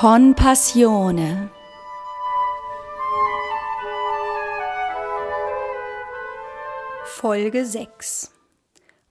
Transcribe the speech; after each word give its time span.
Con 0.00 0.34
Passione. 0.34 1.50
Folge 7.04 7.66
6 7.66 8.30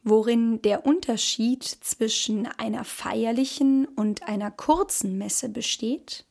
worin 0.01 0.63
der 0.63 0.87
Unterschied 0.87 1.63
zwischen 1.63 2.47
einer 2.47 2.85
feierlichen 2.85 3.85
und 3.85 4.27
einer 4.27 4.49
kurzen 4.49 5.19
Messe 5.19 5.49
besteht, 5.49 6.25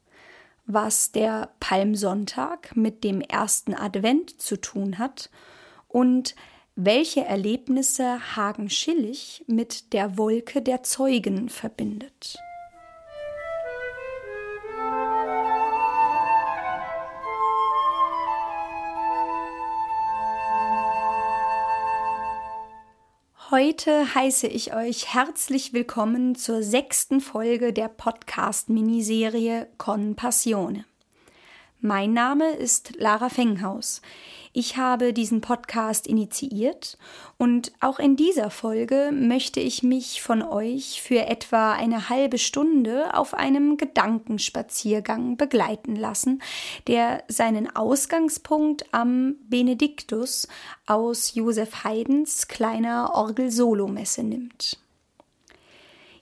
was 0.67 1.13
der 1.13 1.55
Palmsonntag 1.61 2.75
mit 2.75 3.05
dem 3.05 3.21
ersten 3.21 3.75
Advent 3.75 4.43
zu 4.43 4.61
tun 4.61 4.99
hat 4.99 5.31
und 5.87 6.35
welche 6.75 7.25
Erlebnisse 7.25 8.35
Hagen 8.35 8.71
Schillig 8.71 9.45
mit 9.47 9.93
der 9.93 10.19
Wolke 10.19 10.63
der 10.63 10.83
Zeugen 10.83 11.49
verbindet. 11.49 12.41
Heute 23.51 24.15
heiße 24.15 24.47
ich 24.47 24.75
euch 24.75 25.15
herzlich 25.15 25.73
willkommen 25.73 26.35
zur 26.35 26.63
sechsten 26.63 27.23
Folge 27.23 27.73
der 27.73 27.89
Podcast-Miniserie 27.89 29.69
Con 29.79 30.17
Passione. 30.17 30.85
Mein 31.81 32.13
Name 32.13 32.51
ist 32.51 32.97
Lara 32.99 33.31
Fenghaus. 33.31 34.03
Ich 34.61 34.77
habe 34.77 35.13
diesen 35.13 35.41
Podcast 35.41 36.09
initiiert 36.09 36.99
und 37.37 37.71
auch 37.79 38.01
in 38.01 38.17
dieser 38.17 38.51
Folge 38.51 39.13
möchte 39.13 39.61
ich 39.61 39.85
mich 39.85 40.21
von 40.21 40.43
euch 40.43 41.01
für 41.01 41.27
etwa 41.27 41.75
eine 41.75 42.09
halbe 42.09 42.39
Stunde 42.39 43.15
auf 43.15 43.35
einem 43.35 43.77
Gedankenspaziergang 43.77 45.37
begleiten 45.37 45.95
lassen, 45.95 46.43
der 46.89 47.23
seinen 47.29 47.77
Ausgangspunkt 47.77 48.93
am 48.93 49.37
Benediktus 49.49 50.49
aus 50.89 51.37
Josef 51.37 51.85
Haydns 51.85 52.49
kleiner 52.49 53.13
Orgel-Solomesse 53.15 54.25
nimmt. 54.25 54.77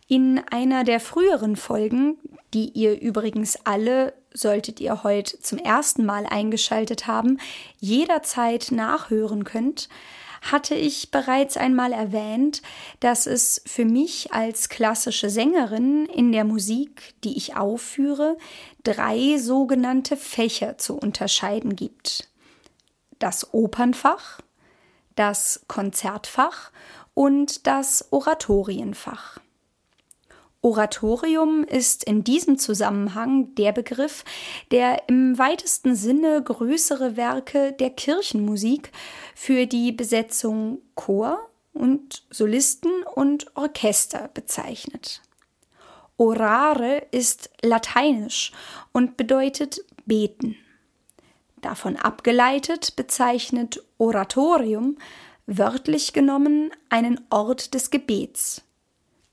In 0.09 0.43
einer 0.51 0.85
der 0.85 1.01
früheren 1.01 1.57
Folgen, 1.57 2.19
die 2.53 2.69
ihr 2.69 3.01
übrigens 3.01 3.59
alle 3.65 4.13
solltet 4.37 4.81
ihr 4.81 5.03
heute 5.03 5.41
zum 5.41 5.59
ersten 5.59 6.05
Mal 6.05 6.27
eingeschaltet 6.27 7.07
haben, 7.07 7.39
jederzeit 7.79 8.71
nachhören 8.71 9.45
könnt, 9.45 9.89
hatte 10.43 10.75
ich 10.75 11.11
bereits 11.11 11.57
einmal 11.57 11.93
erwähnt, 11.93 12.63
dass 13.01 13.27
es 13.27 13.63
für 13.67 13.85
mich 13.85 14.33
als 14.33 14.69
klassische 14.69 15.31
Sängerin 15.31 16.07
in 16.07 16.33
der 16.33 16.45
Musik, 16.45 17.15
die 17.25 17.37
ich 17.37 17.57
aufführe, 17.57 18.37
drei 18.85 19.39
sogenannte 19.39 20.17
Fächer 20.17 20.79
zu 20.79 20.97
unterscheiden 20.97 21.75
gibt. 21.75 22.29
Das 23.19 23.53
Opernfach, 23.53 24.41
das 25.15 25.65
Konzertfach 25.69 26.71
und 27.15 27.67
das 27.67 28.13
Oratorienfach. 28.13 29.41
Oratorium 30.63 31.65
ist 31.65 32.05
in 32.05 32.25
diesem 32.25 32.59
Zusammenhang 32.59 33.55
der 33.55 33.73
Begriff, 33.73 34.25
der 34.71 35.09
im 35.09 35.39
weitesten 35.39 35.95
Sinne 35.95 36.43
größere 36.43 37.17
Werke 37.17 37.73
der 37.73 37.91
Kirchenmusik 37.91 38.91
für 39.35 39.67
die 39.67 39.93
Besetzung 39.93 40.79
Chor 40.95 41.39
und 41.73 42.25
Solisten 42.31 42.91
und 43.15 43.55
Orchester 43.55 44.29
bezeichnet. 44.35 45.23
Orare 46.17 47.07
ist 47.11 47.51
lateinisch 47.63 48.53
und 48.93 49.17
bedeutet 49.17 49.81
beten. 50.07 50.57
Davon 51.61 51.97
abgeleitet 51.97 52.97
bezeichnet 52.97 53.85
Oratorium 53.99 54.97
wörtlich 55.47 56.13
genommen 56.13 56.71
einen 56.89 57.21
Ort 57.31 57.75
des 57.75 57.91
Gebets 57.91 58.66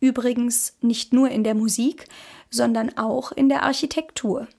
übrigens 0.03 0.75
nicht 0.81 1.14
nur 1.14 1.30
in 1.30 1.46
der 1.46 1.56
Musik, 1.56 2.09
sondern 2.50 2.97
auch 2.97 3.31
in 3.31 3.47
der 3.47 3.64
Architektur. 3.64 4.50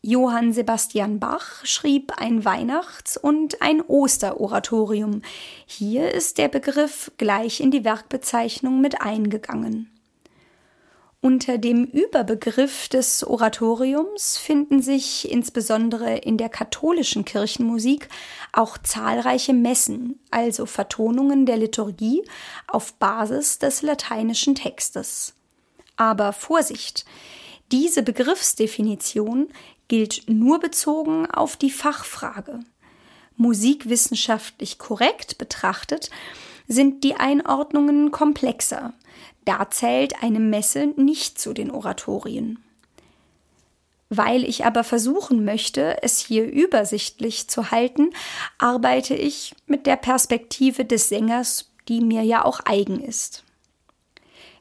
Johann 0.00 0.54
Sebastian 0.54 1.20
Bach 1.20 1.62
schrieb 1.66 2.14
ein 2.16 2.46
Weihnachts- 2.46 3.18
und 3.18 3.60
ein 3.60 3.82
Osteroratorium. 3.82 5.20
Hier 5.66 6.14
ist 6.14 6.38
der 6.38 6.48
Begriff 6.48 7.12
gleich 7.18 7.60
in 7.60 7.70
die 7.70 7.84
Werkbezeichnung 7.84 8.80
mit 8.80 9.02
eingegangen. 9.02 9.90
Unter 11.22 11.58
dem 11.58 11.84
Überbegriff 11.84 12.88
des 12.88 13.26
Oratoriums 13.26 14.38
finden 14.38 14.80
sich 14.80 15.30
insbesondere 15.30 16.16
in 16.16 16.38
der 16.38 16.48
katholischen 16.48 17.26
Kirchenmusik 17.26 18.08
auch 18.52 18.78
zahlreiche 18.78 19.52
Messen, 19.52 20.18
also 20.30 20.64
Vertonungen 20.64 21.44
der 21.44 21.58
Liturgie 21.58 22.22
auf 22.66 22.94
Basis 22.94 23.58
des 23.58 23.82
lateinischen 23.82 24.54
Textes. 24.54 25.34
Aber 25.96 26.32
Vorsicht! 26.32 27.04
Diese 27.70 28.02
Begriffsdefinition 28.02 29.48
gilt 29.88 30.22
nur 30.26 30.58
bezogen 30.58 31.30
auf 31.30 31.56
die 31.56 31.70
Fachfrage. 31.70 32.60
Musikwissenschaftlich 33.36 34.78
korrekt 34.78 35.36
betrachtet 35.36 36.08
sind 36.66 37.04
die 37.04 37.14
Einordnungen 37.16 38.10
komplexer. 38.10 38.94
Da 39.50 39.68
zählt 39.68 40.22
eine 40.22 40.38
Messe 40.38 40.94
nicht 40.94 41.40
zu 41.40 41.52
den 41.52 41.72
Oratorien. 41.72 42.60
Weil 44.08 44.44
ich 44.44 44.64
aber 44.64 44.84
versuchen 44.84 45.44
möchte, 45.44 46.04
es 46.04 46.20
hier 46.20 46.48
übersichtlich 46.48 47.48
zu 47.48 47.72
halten, 47.72 48.10
arbeite 48.58 49.16
ich 49.16 49.56
mit 49.66 49.86
der 49.86 49.96
Perspektive 49.96 50.84
des 50.84 51.08
Sängers, 51.08 51.68
die 51.88 52.00
mir 52.00 52.22
ja 52.22 52.44
auch 52.44 52.60
eigen 52.64 53.00
ist. 53.00 53.42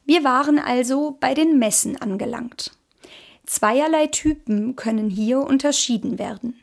Wir 0.07 0.23
waren 0.23 0.57
also 0.57 1.15
bei 1.19 1.35
den 1.35 1.59
Messen 1.59 1.95
angelangt. 2.01 2.71
Zweierlei 3.45 4.07
Typen 4.07 4.75
können 4.75 5.11
hier 5.11 5.41
unterschieden 5.41 6.17
werden. 6.17 6.59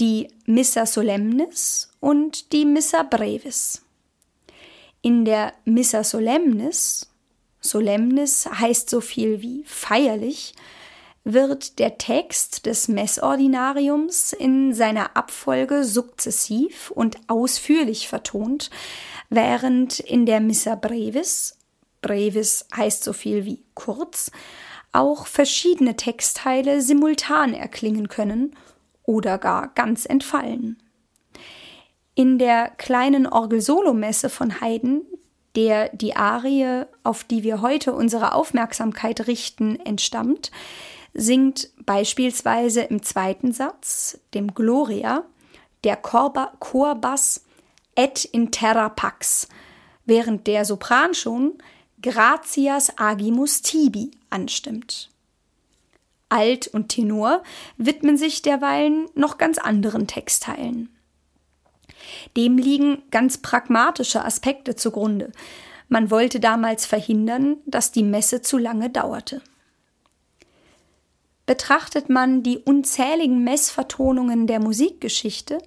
Die 0.00 0.28
Missa 0.46 0.86
Solemnis 0.86 1.92
und 2.00 2.54
die 2.54 2.64
Missa 2.64 3.02
Brevis. 3.02 3.82
In 5.02 5.26
der 5.26 5.52
Missa 5.66 6.04
Solemnis 6.04 7.09
Solemnis 7.60 8.46
heißt 8.46 8.88
so 8.88 9.00
viel 9.00 9.42
wie 9.42 9.62
feierlich, 9.64 10.54
wird 11.24 11.78
der 11.78 11.98
Text 11.98 12.66
des 12.66 12.88
Messordinariums 12.88 14.32
in 14.32 14.72
seiner 14.72 15.16
Abfolge 15.16 15.84
sukzessiv 15.84 16.90
und 16.90 17.18
ausführlich 17.28 18.08
vertont, 18.08 18.70
während 19.28 20.00
in 20.00 20.24
der 20.24 20.40
Missa 20.40 20.74
Brevis, 20.76 21.58
Brevis 22.00 22.66
heißt 22.74 23.04
so 23.04 23.12
viel 23.12 23.44
wie 23.44 23.62
kurz, 23.74 24.30
auch 24.92 25.26
verschiedene 25.26 25.96
Textteile 25.96 26.80
simultan 26.80 27.54
erklingen 27.54 28.08
können 28.08 28.56
oder 29.04 29.38
gar 29.38 29.68
ganz 29.74 30.06
entfallen. 30.06 30.82
In 32.14 32.38
der 32.38 32.70
kleinen 32.70 33.26
Orgelsolomesse 33.26 34.30
von 34.30 34.60
Haydn 34.60 35.02
der 35.56 35.88
die 35.90 36.16
Arie, 36.16 36.84
auf 37.02 37.24
die 37.24 37.42
wir 37.42 37.60
heute 37.60 37.92
unsere 37.92 38.34
Aufmerksamkeit 38.34 39.26
richten, 39.26 39.78
entstammt, 39.80 40.50
singt 41.12 41.70
beispielsweise 41.84 42.82
im 42.82 43.02
zweiten 43.02 43.52
Satz, 43.52 44.20
dem 44.34 44.54
Gloria, 44.54 45.24
der 45.84 45.96
Chorbass 45.96 47.44
et 47.96 48.24
in 48.24 48.52
terra 48.52 48.88
pax, 48.88 49.48
während 50.04 50.46
der 50.46 50.64
Sopran 50.64 51.14
schon 51.14 51.54
Gratias 52.02 52.98
agimus 52.98 53.62
tibi 53.62 54.12
anstimmt. 54.30 55.10
Alt 56.28 56.68
und 56.68 56.90
Tenor 56.90 57.42
widmen 57.76 58.16
sich 58.16 58.40
derweilen 58.42 59.08
noch 59.14 59.36
ganz 59.36 59.58
anderen 59.58 60.06
Textteilen. 60.06 60.88
Dem 62.36 62.58
liegen 62.58 63.02
ganz 63.10 63.38
pragmatische 63.38 64.24
Aspekte 64.24 64.76
zugrunde. 64.76 65.32
Man 65.88 66.10
wollte 66.10 66.40
damals 66.40 66.86
verhindern, 66.86 67.56
dass 67.66 67.92
die 67.92 68.04
Messe 68.04 68.42
zu 68.42 68.58
lange 68.58 68.90
dauerte. 68.90 69.42
Betrachtet 71.46 72.08
man 72.08 72.44
die 72.44 72.58
unzähligen 72.58 73.42
Messvertonungen 73.42 74.46
der 74.46 74.60
Musikgeschichte, 74.60 75.58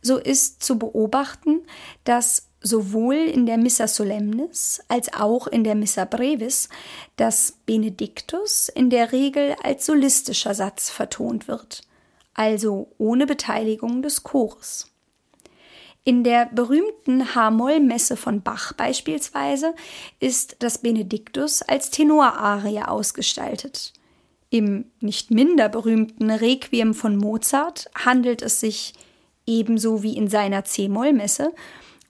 so 0.00 0.16
ist 0.16 0.62
zu 0.62 0.78
beobachten, 0.78 1.62
dass 2.04 2.50
sowohl 2.60 3.16
in 3.16 3.44
der 3.46 3.58
Missa 3.58 3.88
Solemnis 3.88 4.80
als 4.88 5.12
auch 5.12 5.46
in 5.46 5.64
der 5.64 5.74
Missa 5.74 6.04
Brevis 6.04 6.68
das 7.16 7.58
Benediktus 7.66 8.68
in 8.68 8.90
der 8.90 9.12
Regel 9.12 9.56
als 9.62 9.86
solistischer 9.86 10.54
Satz 10.54 10.88
vertont 10.88 11.46
wird, 11.46 11.82
also 12.32 12.88
ohne 12.98 13.26
Beteiligung 13.26 14.02
des 14.02 14.22
Chores. 14.22 14.93
In 16.06 16.22
der 16.22 16.46
berühmten 16.46 17.34
H-Moll-Messe 17.34 18.18
von 18.18 18.42
Bach 18.42 18.74
beispielsweise 18.74 19.74
ist 20.20 20.56
das 20.58 20.78
Benediktus 20.78 21.62
als 21.62 21.90
Tenorarie 21.90 22.82
ausgestaltet. 22.82 23.94
Im 24.50 24.84
nicht 25.00 25.30
minder 25.30 25.70
berühmten 25.70 26.30
Requiem 26.30 26.92
von 26.92 27.16
Mozart 27.16 27.90
handelt 27.94 28.42
es 28.42 28.60
sich, 28.60 28.92
ebenso 29.46 30.02
wie 30.02 30.16
in 30.16 30.28
seiner 30.28 30.64
C-Moll-Messe, 30.64 31.54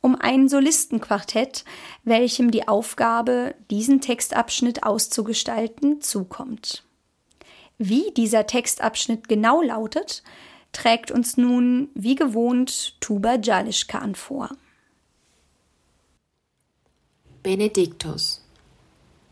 um 0.00 0.16
ein 0.16 0.48
Solistenquartett, 0.48 1.64
welchem 2.02 2.50
die 2.50 2.66
Aufgabe, 2.66 3.54
diesen 3.70 4.00
Textabschnitt 4.00 4.82
auszugestalten, 4.82 6.00
zukommt. 6.00 6.82
Wie 7.78 8.10
dieser 8.16 8.46
Textabschnitt 8.46 9.28
genau 9.28 9.62
lautet, 9.62 10.24
trägt 10.74 11.10
uns 11.10 11.38
nun 11.38 11.88
wie 11.94 12.14
gewohnt 12.14 13.00
Tuba 13.00 13.36
Jalischkan 13.36 14.14
vor. 14.14 14.50
Benedictus. 17.42 18.42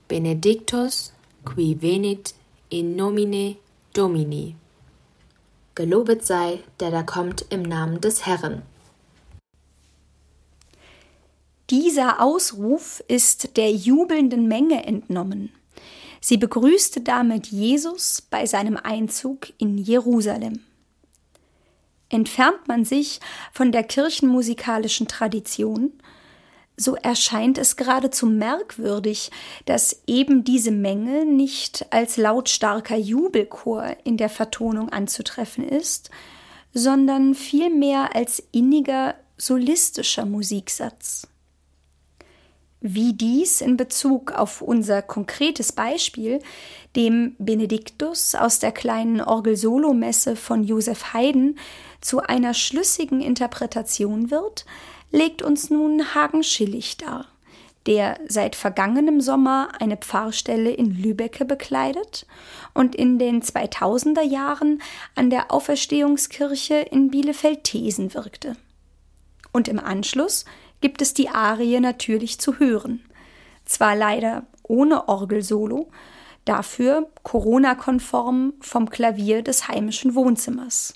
Benedictus 0.08 1.12
qui 1.44 1.80
venit 1.80 2.34
in 2.70 2.96
nomine 2.96 3.56
Domini. 3.92 4.56
Gelobet 5.74 6.24
sei, 6.24 6.60
der 6.80 6.90
da 6.90 7.02
kommt 7.02 7.46
im 7.50 7.62
Namen 7.62 8.00
des 8.00 8.26
Herrn. 8.26 8.62
Dieser 11.70 12.20
Ausruf 12.20 13.02
ist 13.08 13.56
der 13.56 13.72
jubelnden 13.72 14.46
Menge 14.46 14.84
entnommen. 14.84 15.50
Sie 16.20 16.36
begrüßte 16.36 17.00
damit 17.00 17.46
Jesus 17.46 18.20
bei 18.20 18.44
seinem 18.44 18.76
Einzug 18.76 19.52
in 19.58 19.78
Jerusalem. 19.78 20.60
Entfernt 22.12 22.68
man 22.68 22.84
sich 22.84 23.20
von 23.52 23.72
der 23.72 23.84
kirchenmusikalischen 23.84 25.08
Tradition, 25.08 25.92
so 26.76 26.94
erscheint 26.94 27.56
es 27.56 27.76
geradezu 27.76 28.26
merkwürdig, 28.26 29.30
dass 29.64 30.02
eben 30.06 30.44
diese 30.44 30.72
Menge 30.72 31.24
nicht 31.24 31.86
als 31.90 32.18
lautstarker 32.18 32.96
Jubelchor 32.96 33.96
in 34.04 34.18
der 34.18 34.28
Vertonung 34.28 34.90
anzutreffen 34.90 35.66
ist, 35.66 36.10
sondern 36.74 37.34
vielmehr 37.34 38.14
als 38.14 38.42
inniger 38.52 39.14
solistischer 39.38 40.26
Musiksatz. 40.26 41.26
Wie 42.84 43.12
dies 43.12 43.60
in 43.60 43.76
Bezug 43.76 44.32
auf 44.32 44.60
unser 44.60 45.02
konkretes 45.02 45.70
Beispiel, 45.72 46.40
dem 46.96 47.36
Benediktus 47.38 48.34
aus 48.34 48.58
der 48.58 48.72
kleinen 48.72 49.20
Orgelsolomesse 49.20 50.34
von 50.34 50.64
Josef 50.64 51.14
Haydn, 51.14 51.56
zu 52.02 52.20
einer 52.20 52.52
schlüssigen 52.52 53.22
Interpretation 53.22 54.30
wird, 54.30 54.66
legt 55.10 55.40
uns 55.40 55.70
nun 55.70 56.14
Hagen 56.14 56.42
Schillig 56.42 56.98
dar, 56.98 57.26
der 57.86 58.18
seit 58.28 58.56
vergangenem 58.56 59.20
Sommer 59.20 59.68
eine 59.80 59.96
Pfarrstelle 59.96 60.70
in 60.70 60.90
Lübecke 60.90 61.44
bekleidet 61.44 62.26
und 62.74 62.94
in 62.94 63.18
den 63.18 63.42
2000er 63.42 64.22
Jahren 64.22 64.82
an 65.14 65.30
der 65.30 65.50
Auferstehungskirche 65.50 66.74
in 66.74 67.10
Bielefeld-Thesen 67.10 68.14
wirkte. 68.14 68.56
Und 69.52 69.68
im 69.68 69.78
Anschluss 69.78 70.44
gibt 70.80 71.02
es 71.02 71.14
die 71.14 71.28
Arie 71.28 71.80
natürlich 71.80 72.38
zu 72.38 72.58
hören. 72.58 73.04
Zwar 73.64 73.94
leider 73.94 74.46
ohne 74.62 75.08
Orgelsolo, 75.08 75.90
dafür 76.44 77.08
Corona-konform 77.22 78.54
vom 78.60 78.90
Klavier 78.90 79.42
des 79.42 79.68
heimischen 79.68 80.14
Wohnzimmers. 80.14 80.94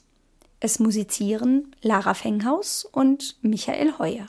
Es 0.59 0.79
musizieren 0.79 1.75
Lara 1.83 2.15
Fenghaus 2.15 2.85
und 2.85 3.37
Michael 3.43 3.93
Heuer. 3.99 4.29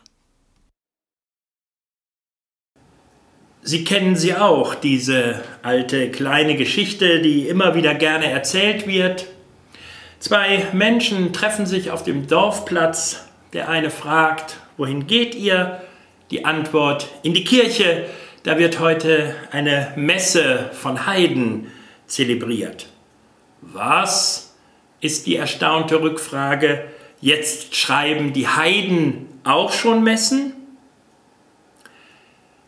Sie 3.61 3.83
kennen 3.83 4.15
sie 4.15 4.35
auch, 4.35 4.75
diese 4.75 5.43
alte 5.61 6.11
kleine 6.11 6.55
Geschichte, 6.55 7.21
die 7.21 7.47
immer 7.47 7.75
wieder 7.75 7.95
gerne 7.95 8.29
erzählt 8.29 8.87
wird. 8.87 9.27
Zwei 10.19 10.67
Menschen 10.73 11.33
treffen 11.33 11.65
sich 11.65 11.91
auf 11.91 12.03
dem 12.03 12.27
Dorfplatz. 12.27 13.25
Der 13.53 13.69
eine 13.69 13.89
fragt, 13.89 14.57
Wohin 14.77 15.07
geht 15.07 15.33
ihr? 15.33 15.81
Die 16.29 16.45
Antwort 16.45 17.09
in 17.23 17.33
die 17.33 17.43
Kirche. 17.43 18.05
Da 18.43 18.59
wird 18.59 18.79
heute 18.79 19.35
eine 19.51 19.91
Messe 19.95 20.69
von 20.73 21.07
Heiden 21.07 21.71
zelebriert. 22.05 22.87
Was 23.61 24.46
ist 24.99 25.27
die 25.27 25.35
erstaunte 25.35 26.01
Rückfrage? 26.01 26.85
Jetzt 27.21 27.75
schreiben 27.75 28.33
die 28.33 28.47
Heiden 28.47 29.27
auch 29.43 29.71
schon 29.71 30.03
Messen? 30.03 30.53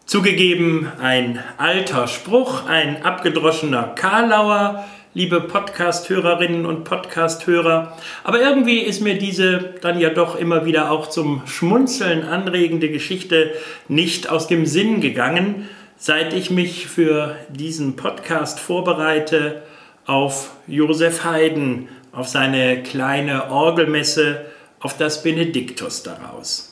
Zugegeben 0.05 0.91
ein 0.99 1.43
alter 1.57 2.07
Spruch, 2.07 2.65
ein 2.67 3.03
abgedroschener 3.03 3.93
Karlauer, 3.95 4.85
liebe 5.13 5.41
Podcast-Hörerinnen 5.41 6.65
und 6.65 6.83
Podcast-Hörer. 6.83 7.97
Aber 8.23 8.41
irgendwie 8.41 8.79
ist 8.79 9.01
mir 9.01 9.17
diese 9.17 9.75
dann 9.81 9.99
ja 9.99 10.09
doch 10.09 10.35
immer 10.35 10.65
wieder 10.65 10.91
auch 10.91 11.07
zum 11.07 11.43
Schmunzeln 11.45 12.23
anregende 12.23 12.89
Geschichte 12.89 13.53
nicht 13.87 14.29
aus 14.29 14.47
dem 14.47 14.65
Sinn 14.65 15.01
gegangen, 15.01 15.67
seit 15.97 16.33
ich 16.33 16.49
mich 16.49 16.87
für 16.87 17.35
diesen 17.49 17.95
Podcast 17.95 18.59
vorbereite 18.59 19.61
auf 20.05 20.51
Josef 20.65 21.23
Haydn, 21.23 21.87
auf 22.11 22.27
seine 22.27 22.83
kleine 22.83 23.51
Orgelmesse, 23.51 24.45
auf 24.79 24.97
das 24.97 25.23
Benediktus 25.23 26.03
daraus. 26.03 26.69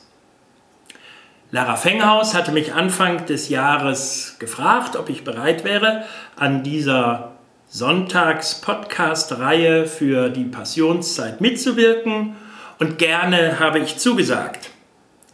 Lara 1.50 1.76
Fenghaus 1.76 2.34
hatte 2.34 2.52
mich 2.52 2.74
Anfang 2.74 3.24
des 3.24 3.48
Jahres 3.48 4.36
gefragt, 4.38 4.96
ob 4.96 5.08
ich 5.08 5.24
bereit 5.24 5.64
wäre, 5.64 6.04
an 6.36 6.62
dieser 6.62 7.32
Sonntags-Podcast-Reihe 7.68 9.86
für 9.86 10.28
die 10.28 10.44
Passionszeit 10.44 11.40
mitzuwirken 11.40 12.36
und 12.78 12.98
gerne 12.98 13.60
habe 13.60 13.78
ich 13.78 13.96
zugesagt. 13.96 14.68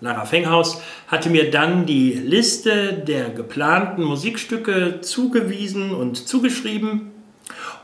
Lara 0.01 0.25
Fenghaus 0.25 0.81
hatte 1.09 1.31
mir 1.31 1.51
dann 1.51 1.85
die 1.87 2.13
Liste 2.13 2.93
der 2.93 3.31
geplanten 3.31 4.05
Musikstücke 4.05 5.01
zugewiesen 5.01 5.93
und 5.93 6.29
zugeschrieben 6.29 7.11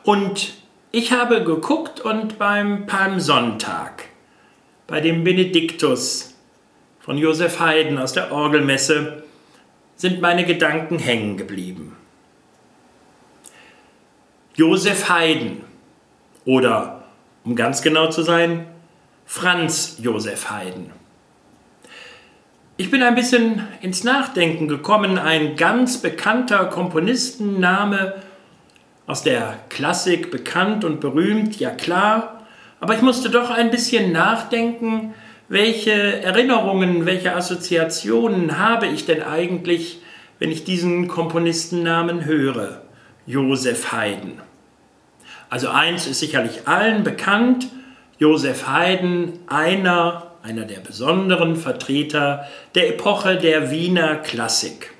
und 0.05 0.55
ich 0.93 1.13
habe 1.13 1.45
geguckt 1.45 2.01
und 2.01 2.39
beim 2.39 2.87
Palmsonntag, 2.87 4.05
bei 4.87 5.01
dem 5.01 5.23
Benediktus 5.23 6.35
von 7.01 7.17
Josef 7.17 7.61
Haydn 7.61 7.99
aus 7.99 8.13
der 8.13 8.33
Orgelmesse, 8.33 9.23
sind 9.97 10.21
meine 10.21 10.45
Gedanken 10.45 10.99
hängen 10.99 11.37
geblieben. 11.37 11.97
Josef 14.55 15.09
Haydn 15.09 15.63
oder, 16.45 17.05
um 17.45 17.55
ganz 17.55 17.83
genau 17.83 18.09
zu 18.09 18.23
sein, 18.23 18.67
Franz 19.27 19.99
Josef 20.01 20.51
Haydn. 20.51 20.91
Ich 22.77 22.91
bin 22.91 23.03
ein 23.03 23.15
bisschen 23.15 23.69
ins 23.83 24.05
Nachdenken 24.05 24.67
gekommen. 24.67 25.19
Ein 25.19 25.55
ganz 25.55 25.99
bekannter 25.99 26.65
Komponistenname 26.65 28.15
aus 29.11 29.25
der 29.25 29.59
Klassik, 29.71 30.31
bekannt 30.31 30.85
und 30.85 31.01
berühmt, 31.01 31.59
ja 31.59 31.71
klar. 31.71 32.47
Aber 32.79 32.95
ich 32.95 33.03
musste 33.03 33.29
doch 33.29 33.51
ein 33.51 33.73
bisschen 33.73 34.13
nachdenken, 34.13 35.15
welche 35.49 36.23
Erinnerungen, 36.23 37.07
welche 37.07 37.35
Assoziationen 37.35 38.57
habe 38.57 38.87
ich 38.87 39.07
denn 39.07 39.25
eigentlich, 39.25 40.01
wenn 40.39 40.53
ich 40.53 40.63
diesen 40.63 41.09
Komponistennamen 41.09 42.25
höre? 42.25 42.83
Josef 43.27 43.91
Haydn. 43.91 44.41
Also 45.49 45.69
eins 45.71 46.07
ist 46.07 46.21
sicherlich 46.21 46.69
allen 46.69 47.03
bekannt, 47.03 47.67
Josef 48.19 48.69
Haydn, 48.69 49.41
einer, 49.49 50.31
einer 50.45 50.65
der 50.65 50.79
besonderen 50.79 51.57
Vertreter 51.57 52.47
der 52.77 52.89
Epoche 52.89 53.37
der 53.37 53.73
Wiener 53.73 54.17
Klassik. 54.17 54.93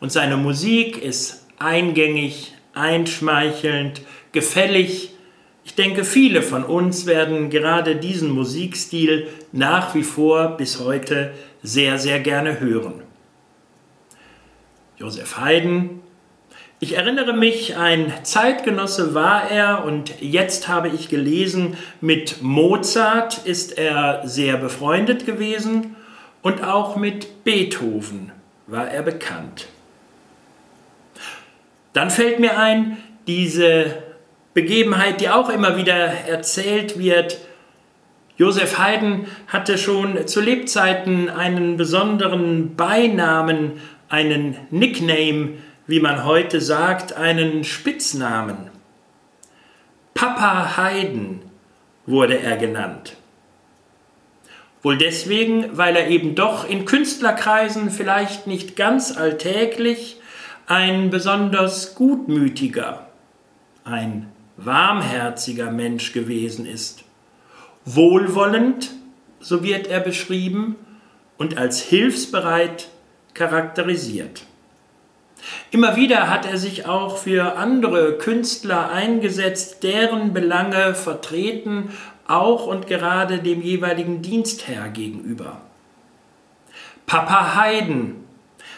Und 0.00 0.12
seine 0.12 0.36
Musik 0.36 1.02
ist 1.02 1.46
eingängig, 1.58 2.51
einschmeichelnd, 2.74 4.02
gefällig. 4.32 5.10
Ich 5.64 5.74
denke, 5.74 6.04
viele 6.04 6.42
von 6.42 6.64
uns 6.64 7.06
werden 7.06 7.50
gerade 7.50 7.96
diesen 7.96 8.30
Musikstil 8.30 9.28
nach 9.52 9.94
wie 9.94 10.02
vor 10.02 10.56
bis 10.56 10.80
heute 10.80 11.32
sehr, 11.62 11.98
sehr 11.98 12.20
gerne 12.20 12.60
hören. 12.60 13.02
Josef 14.96 15.38
Haydn 15.38 16.02
ich 16.82 16.96
erinnere 16.96 17.32
mich, 17.32 17.76
ein 17.76 18.12
Zeitgenosse 18.24 19.14
war 19.14 19.48
er 19.48 19.84
und 19.84 20.20
jetzt 20.20 20.66
habe 20.66 20.88
ich 20.88 21.08
gelesen, 21.08 21.76
mit 22.00 22.42
Mozart 22.42 23.46
ist 23.46 23.78
er 23.78 24.22
sehr 24.26 24.56
befreundet 24.56 25.24
gewesen 25.24 25.94
und 26.42 26.64
auch 26.64 26.96
mit 26.96 27.44
Beethoven 27.44 28.32
war 28.66 28.88
er 28.88 29.04
bekannt. 29.04 29.68
Dann 31.92 32.10
fällt 32.10 32.40
mir 32.40 32.58
ein, 32.58 32.96
diese 33.26 34.02
Begebenheit, 34.54 35.20
die 35.20 35.28
auch 35.28 35.48
immer 35.48 35.76
wieder 35.76 35.94
erzählt 35.94 36.98
wird, 36.98 37.38
Josef 38.36 38.78
Haydn 38.78 39.26
hatte 39.46 39.76
schon 39.78 40.26
zu 40.26 40.40
Lebzeiten 40.40 41.28
einen 41.28 41.76
besonderen 41.76 42.74
Beinamen, 42.76 43.80
einen 44.08 44.56
Nickname, 44.70 45.58
wie 45.86 46.00
man 46.00 46.24
heute 46.24 46.60
sagt, 46.60 47.12
einen 47.12 47.62
Spitznamen. 47.62 48.70
Papa 50.14 50.76
Haydn 50.76 51.42
wurde 52.06 52.38
er 52.38 52.56
genannt. 52.56 53.16
Wohl 54.82 54.96
deswegen, 54.98 55.76
weil 55.76 55.94
er 55.94 56.08
eben 56.08 56.34
doch 56.34 56.68
in 56.68 56.84
Künstlerkreisen 56.84 57.90
vielleicht 57.90 58.46
nicht 58.46 58.76
ganz 58.76 59.16
alltäglich 59.16 60.20
ein 60.72 61.10
besonders 61.10 61.94
gutmütiger, 61.96 63.06
ein 63.84 64.32
warmherziger 64.56 65.70
Mensch 65.70 66.14
gewesen 66.14 66.64
ist. 66.64 67.04
Wohlwollend, 67.84 68.90
so 69.38 69.62
wird 69.62 69.86
er 69.88 70.00
beschrieben, 70.00 70.76
und 71.36 71.58
als 71.58 71.82
hilfsbereit 71.82 72.88
charakterisiert. 73.34 74.46
Immer 75.72 75.96
wieder 75.96 76.30
hat 76.30 76.46
er 76.46 76.56
sich 76.56 76.86
auch 76.86 77.18
für 77.18 77.58
andere 77.58 78.16
Künstler 78.16 78.90
eingesetzt, 78.90 79.82
deren 79.82 80.32
Belange 80.32 80.94
vertreten, 80.94 81.90
auch 82.26 82.66
und 82.66 82.86
gerade 82.86 83.40
dem 83.40 83.60
jeweiligen 83.60 84.22
Dienstherr 84.22 84.88
gegenüber. 84.88 85.60
Papa 87.04 87.56
Haydn, 87.56 88.21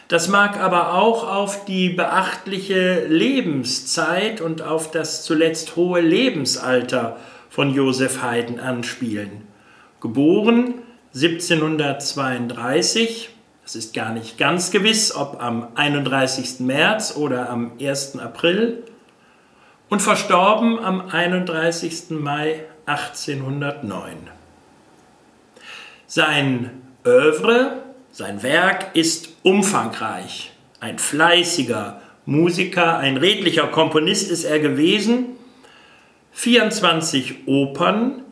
das 0.08 0.28
mag 0.28 0.60
aber 0.60 0.94
auch 0.94 1.28
auf 1.28 1.64
die 1.64 1.90
beachtliche 1.90 3.06
Lebenszeit 3.06 4.40
und 4.40 4.62
auf 4.62 4.90
das 4.90 5.24
zuletzt 5.24 5.76
hohe 5.76 6.00
Lebensalter 6.00 7.16
von 7.48 7.72
Josef 7.72 8.22
Haydn 8.22 8.60
anspielen. 8.60 9.46
Geboren 10.00 10.74
1732, 11.14 13.30
es 13.64 13.76
ist 13.76 13.94
gar 13.94 14.12
nicht 14.12 14.36
ganz 14.36 14.70
gewiss, 14.70 15.14
ob 15.14 15.42
am 15.42 15.68
31. 15.74 16.60
März 16.60 17.16
oder 17.16 17.48
am 17.48 17.72
1. 17.80 18.18
April, 18.18 18.82
und 19.88 20.00
verstorben 20.00 20.78
am 20.78 21.08
31. 21.08 22.10
Mai 22.10 22.64
1809. 22.86 24.30
Sein 26.06 26.70
Övre, 27.04 27.82
sein 28.10 28.42
Werk 28.42 28.96
ist 28.96 29.33
umfangreich. 29.44 30.52
Ein 30.80 30.98
fleißiger 30.98 32.00
Musiker, 32.26 32.98
ein 32.98 33.16
redlicher 33.18 33.68
Komponist 33.68 34.30
ist 34.30 34.44
er 34.44 34.58
gewesen. 34.58 35.36
24 36.32 37.46
Opern 37.46 38.22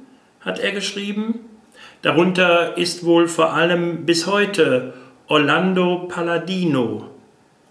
hat 0.40 0.58
er 0.58 0.72
geschrieben. 0.72 1.40
Darunter 2.00 2.76
ist 2.76 3.04
wohl 3.04 3.28
vor 3.28 3.52
allem 3.52 4.06
bis 4.06 4.26
heute 4.26 4.94
Orlando 5.28 6.08
Palladino, 6.08 7.10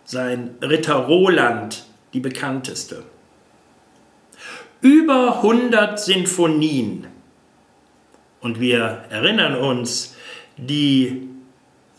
sein 0.05 0.55
Ritter 0.61 0.95
Roland, 0.95 1.85
die 2.13 2.21
bekannteste. 2.21 3.03
Über 4.81 5.37
100 5.37 5.99
Sinfonien. 5.99 7.07
Und 8.39 8.59
wir 8.59 9.05
erinnern 9.09 9.55
uns, 9.55 10.15
die 10.57 11.30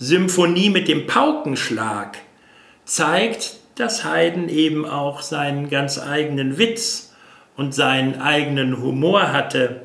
Symphonie 0.03 0.69
mit 0.69 0.89
dem 0.89 1.07
Paukenschlag 1.07 2.19
zeigt, 2.85 3.55
dass 3.77 4.05
Haydn 4.05 4.49
eben 4.49 4.85
auch 4.85 5.23
seinen 5.23 5.71
ganz 5.71 5.97
eigenen 5.97 6.59
Witz 6.59 7.15
und 7.57 7.73
seinen 7.73 8.21
eigenen 8.21 8.83
Humor 8.83 9.33
hatte. 9.33 9.83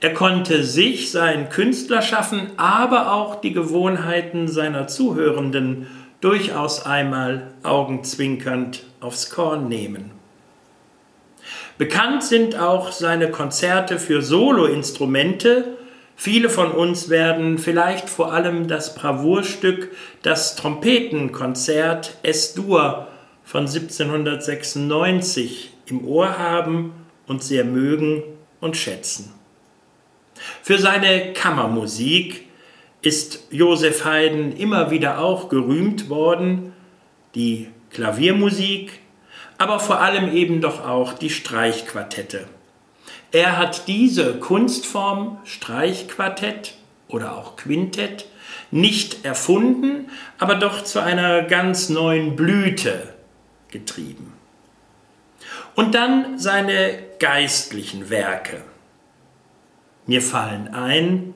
Er 0.00 0.12
konnte 0.12 0.64
sich, 0.64 1.12
sein 1.12 1.50
Künstlerschaffen, 1.50 2.50
aber 2.56 3.12
auch 3.12 3.40
die 3.40 3.52
Gewohnheiten 3.52 4.48
seiner 4.48 4.88
Zuhörenden 4.88 5.86
durchaus 6.20 6.84
einmal 6.84 7.52
augenzwinkernd 7.62 8.82
aufs 8.98 9.30
Korn 9.30 9.68
nehmen. 9.68 10.10
Bekannt 11.78 12.24
sind 12.24 12.58
auch 12.58 12.90
seine 12.90 13.30
Konzerte 13.30 14.00
für 14.00 14.20
Soloinstrumente. 14.20 15.76
Viele 16.22 16.50
von 16.50 16.72
uns 16.72 17.08
werden 17.08 17.56
vielleicht 17.56 18.10
vor 18.10 18.34
allem 18.34 18.68
das 18.68 18.94
Bravourstück 18.94 19.90
Das 20.20 20.54
Trompetenkonzert 20.54 22.18
S-Dur 22.22 23.08
von 23.42 23.62
1796 23.62 25.72
im 25.86 26.06
Ohr 26.06 26.38
haben 26.38 26.92
und 27.26 27.42
sehr 27.42 27.64
mögen 27.64 28.22
und 28.60 28.76
schätzen. 28.76 29.32
Für 30.62 30.78
seine 30.78 31.32
Kammermusik 31.32 32.44
ist 33.00 33.46
Josef 33.50 34.04
Haydn 34.04 34.52
immer 34.52 34.90
wieder 34.90 35.20
auch 35.20 35.48
gerühmt 35.48 36.10
worden. 36.10 36.74
Die 37.34 37.68
Klaviermusik, 37.88 39.00
aber 39.56 39.80
vor 39.80 40.02
allem 40.02 40.34
eben 40.34 40.60
doch 40.60 40.86
auch 40.86 41.14
die 41.14 41.30
Streichquartette. 41.30 42.46
Er 43.32 43.58
hat 43.58 43.86
diese 43.86 44.38
Kunstform 44.38 45.38
Streichquartett 45.44 46.74
oder 47.08 47.36
auch 47.36 47.56
Quintett 47.56 48.26
nicht 48.70 49.24
erfunden, 49.24 50.10
aber 50.38 50.56
doch 50.56 50.84
zu 50.84 51.00
einer 51.00 51.42
ganz 51.42 51.88
neuen 51.88 52.36
Blüte 52.36 53.14
getrieben. 53.68 54.32
Und 55.74 55.94
dann 55.94 56.38
seine 56.38 56.98
geistlichen 57.18 58.10
Werke. 58.10 58.62
Mir 60.06 60.22
fallen 60.22 60.68
ein 60.74 61.34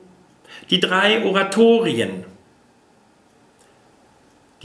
die 0.69 0.79
drei 0.79 1.25
Oratorien 1.25 2.25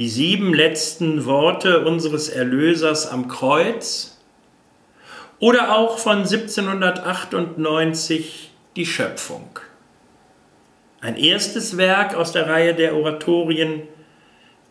die 0.00 0.08
sieben 0.08 0.54
letzten 0.54 1.26
Worte 1.26 1.84
unseres 1.84 2.30
Erlösers 2.30 3.06
am 3.06 3.28
Kreuz 3.28 4.10
oder 5.40 5.76
auch 5.76 5.99
von 5.99 6.18
1798 6.18 8.52
die 8.76 8.87
Schöpfung. 8.87 9.59
Ein 11.00 11.16
erstes 11.16 11.76
Werk 11.78 12.14
aus 12.14 12.30
der 12.32 12.47
Reihe 12.47 12.75
der 12.75 12.94
Oratorien 12.94 13.82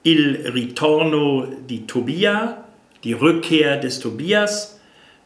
Il 0.04 0.48
Ritorno 0.54 1.48
di 1.68 1.88
Tobia, 1.88 2.64
die 3.04 3.14
Rückkehr 3.14 3.78
des 3.78 4.00
Tobias, 4.00 4.80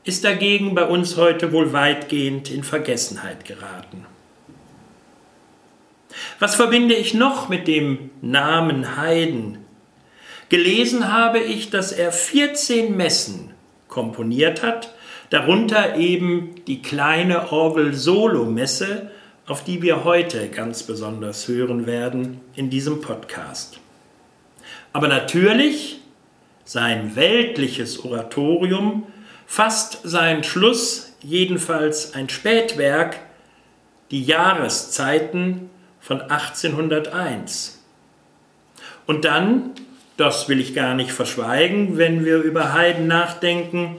ist 0.06 0.24
dagegen 0.24 0.76
bei 0.76 0.86
uns 0.86 1.18
heute 1.18 1.52
wohl 1.52 1.74
weitgehend 1.74 2.50
in 2.50 2.64
Vergessenheit 2.64 3.44
geraten. 3.46 4.06
Was 6.40 6.56
verbinde 6.56 6.96
ich 6.96 7.14
noch 7.14 7.50
mit 7.50 7.68
dem 7.68 8.10
Namen 8.22 8.98
Heiden? 8.98 9.60
Gelesen 10.50 11.12
habe 11.12 11.40
ich, 11.40 11.70
dass 11.70 11.92
er 11.92 12.12
14 12.12 12.96
Messen 12.96 13.54
komponiert 13.88 14.64
hat, 14.64 14.93
darunter 15.34 15.96
eben 15.96 16.64
die 16.68 16.84
kleine 16.84 17.52
Orgel-Solo-Messe, 17.52 19.10
auf 19.48 19.64
die 19.64 19.82
wir 19.82 20.04
heute 20.04 20.48
ganz 20.50 20.84
besonders 20.84 21.48
hören 21.48 21.88
werden 21.88 22.40
in 22.56 22.70
diesem 22.70 23.02
Podcast. 23.02 23.80
Aber 24.94 25.08
natürlich, 25.08 26.02
sein 26.66 27.16
weltliches 27.16 28.06
Oratorium 28.06 29.08
fasst 29.48 30.02
seinen 30.04 30.44
Schluss, 30.44 31.14
jedenfalls 31.24 32.14
ein 32.14 32.30
Spätwerk, 32.30 33.20
die 34.12 34.24
Jahreszeiten 34.24 35.72
von 36.00 36.22
1801. 36.22 37.84
Und 39.08 39.26
dann 39.26 39.72
das 40.18 40.48
will 40.48 40.60
ich 40.60 40.76
gar 40.76 40.94
nicht 40.94 41.12
verschweigen, 41.12 41.98
wenn 41.98 42.24
wir 42.24 42.38
über 42.38 42.74
Haydn 42.74 43.08
nachdenken. 43.08 43.98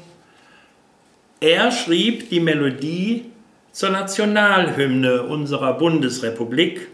Er 1.45 1.71
schrieb 1.71 2.31
die 2.31 2.41
Melodie 2.41 3.27
zur 3.71 3.91
Nationalhymne 3.91 5.25
unserer 5.25 5.75
Bundesrepublik. 5.75 6.89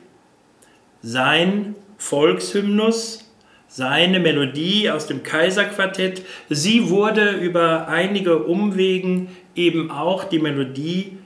Sein 1.03 1.77
Volkshymnus, 1.99 3.31
seine 3.69 4.19
Melodie 4.19 4.91
aus 4.91 5.07
dem 5.07 5.23
Kaiserquartett, 5.23 6.23
sie 6.49 6.89
wurde 6.91 7.31
über 7.31 7.87
einige 7.87 8.43
Umwegen 8.43 9.29
eben 9.55 9.93
auch 9.93 10.25
die 10.25 10.41
Melodie 10.41 11.17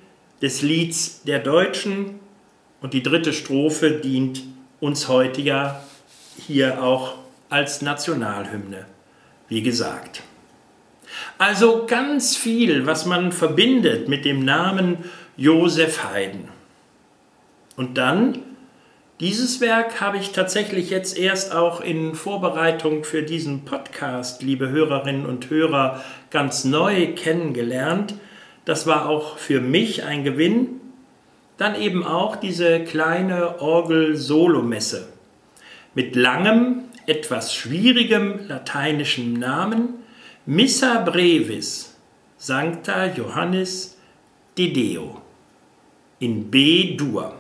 des 0.43 0.61
Lieds 0.61 1.23
der 1.23 1.39
Deutschen 1.39 2.21
und 2.83 2.93
die 2.93 3.03
dritte 3.03 3.33
Strophe 3.33 3.93
dient 3.93 4.43
uns 4.81 5.09
heute 5.09 5.41
ja 5.41 5.83
hier 6.47 6.85
auch 6.85 7.15
als 7.49 7.81
Nationalhymne, 7.81 8.85
wie 9.49 9.63
gesagt. 9.63 10.23
Also 11.39 11.87
ganz 11.87 12.37
viel, 12.37 12.87
was 12.87 13.07
man 13.07 13.33
verbindet 13.33 14.09
mit 14.09 14.25
dem 14.25 14.45
Namen 14.45 14.99
Josef 15.37 16.05
Haydn. 16.05 16.49
Und 17.77 17.99
dann, 17.99 18.39
dieses 19.21 19.61
Werk 19.61 20.01
habe 20.01 20.19
ich 20.19 20.33
tatsächlich 20.33 20.91
jetzt 20.91 21.19
erst 21.19 21.55
auch 21.55 21.81
in 21.81 22.15
Vorbereitung 22.15 23.05
für 23.05 23.23
diesen 23.23 23.65
Podcast, 23.65 24.43
liebe 24.43 24.69
Hörerinnen 24.69 25.27
und 25.27 25.51
Hörer, 25.51 26.05
ganz 26.31 26.65
neu 26.65 27.15
kennengelernt. 27.15 28.15
Das 28.65 28.87
war 28.87 29.09
auch 29.09 29.39
für 29.39 29.61
mich 29.61 30.05
ein 30.05 30.25
Gewinn. 30.25 30.81
Dann 31.57 31.81
eben 31.81 32.05
auch 32.05 32.37
diese 32.37 32.81
kleine 32.81 33.61
Orgel-Solomesse 33.61 35.09
mit 35.95 36.17
langem, 36.17 36.85
etwas 37.07 37.55
schwierigem 37.55 38.49
lateinischen 38.49 39.35
Namen 39.35 40.04
Missa 40.47 40.99
Brevis 40.99 41.95
Sancta 42.37 43.07
Johannes 43.07 43.97
Dedeo 44.59 45.23
in 46.19 46.51
B-Dur. 46.51 47.35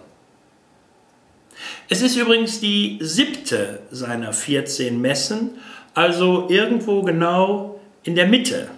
Es 1.90 2.00
ist 2.00 2.16
übrigens 2.16 2.61
die 2.61 2.99
siebte 3.02 3.80
seiner 3.90 4.32
14 4.32 4.99
Messen, 4.99 5.58
also 5.92 6.49
irgendwo 6.49 7.02
genau 7.02 7.78
in 8.04 8.14
der 8.14 8.26
Mitte 8.26 8.70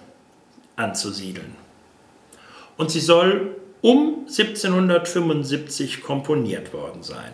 anzusiedeln. 0.75 1.55
Und 2.75 2.91
sie 2.91 2.99
soll 2.99 3.55
um 3.79 4.25
1775 4.27 6.01
komponiert 6.01 6.73
worden 6.73 7.01
sein. 7.01 7.31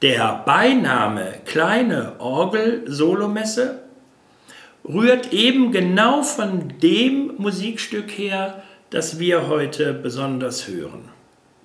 Der 0.00 0.44
Beiname 0.46 1.40
Kleine 1.44 2.20
Orgel-Solomesse 2.20 3.81
rührt 4.84 5.32
eben 5.32 5.72
genau 5.72 6.22
von 6.22 6.78
dem 6.80 7.34
Musikstück 7.38 8.10
her, 8.10 8.62
das 8.90 9.18
wir 9.18 9.48
heute 9.48 9.94
besonders 9.94 10.68
hören, 10.68 11.08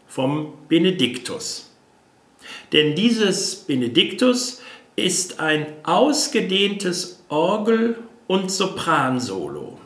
vom 0.08 0.54
Benediktus. 0.68 1.72
Denn 2.72 2.96
dieses 2.96 3.56
Benediktus 3.56 4.62
ist 4.96 5.40
ein 5.40 5.68
ausgedehntes 5.84 7.24
Orgel- 7.30 7.98
und 8.28 8.52
Sopransolo. 8.52 9.78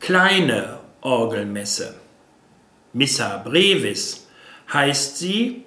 Kleine 0.00 0.80
Orgelmesse, 1.00 1.94
Missa 2.92 3.38
Brevis 3.38 4.26
heißt 4.72 5.18
sie, 5.18 5.64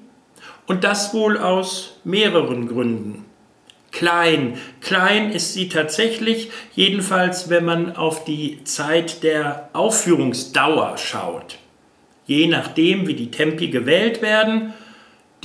und 0.68 0.84
das 0.84 1.13
wohl 1.13 1.38
aus 1.38 2.00
mehreren 2.04 2.68
Gründen. 2.68 3.25
Klein, 3.96 4.58
klein 4.82 5.32
ist 5.32 5.54
sie 5.54 5.70
tatsächlich, 5.70 6.52
jedenfalls 6.74 7.50
wenn 7.50 7.64
man 7.64 7.96
auf 7.96 8.25
die 8.25 8.62
Zeit 8.66 9.24
der 9.24 9.70
Aufführungsdauer 9.72 10.98
schaut. 10.98 11.60
Je 12.25 12.48
nachdem, 12.48 13.08
wie 13.08 13.14
die 13.14 13.32
Tempi 13.32 13.70
gewählt 13.70 14.22
werden, 14.22 14.74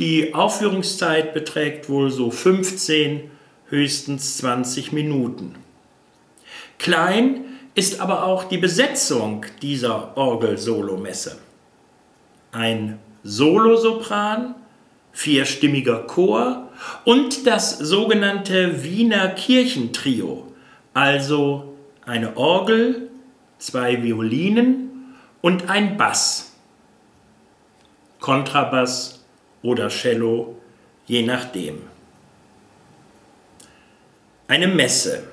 die 0.01 0.35
Aufführungszeit 0.35 1.33
beträgt 1.33 1.89
wohl 1.89 2.11
so 2.11 2.33
15, 2.33 3.31
höchstens 3.69 4.39
20 4.39 4.91
Minuten. 4.91 5.55
Klein 6.81 7.45
ist 7.77 8.01
aber 8.01 8.25
auch 8.25 8.43
die 8.43 8.59
Besetzung 8.59 9.47
dieser 9.63 10.17
Orgelsolomesse. 10.17 11.39
Ein 12.51 12.99
Solosopran, 13.23 14.57
vierstimmiger 15.13 16.07
Chor 16.07 16.69
und 17.05 17.47
das 17.47 17.79
sogenannte 17.79 18.83
Wiener 18.83 19.29
Kirchentrio, 19.29 20.47
also 20.95 21.77
eine 22.07 22.37
Orgel, 22.37 23.11
zwei 23.59 24.03
Violinen 24.03 25.17
und 25.41 25.69
ein 25.69 25.97
Bass. 25.97 26.57
Kontrabass 28.21 29.25
oder 29.63 29.89
Cello, 29.89 30.57
je 31.07 31.23
nachdem. 31.23 31.79
Eine 34.49 34.69
Messe. 34.69 35.25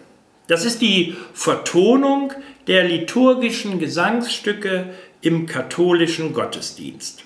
Das 0.48 0.63
ist 0.63 0.81
die 0.81 1.15
Vertonung 1.34 2.34
der 2.67 2.86
liturgischen 2.86 3.79
Gesangsstücke 3.79 4.93
im 5.22 5.46
katholischen 5.46 6.34
Gottesdienst. 6.34 7.24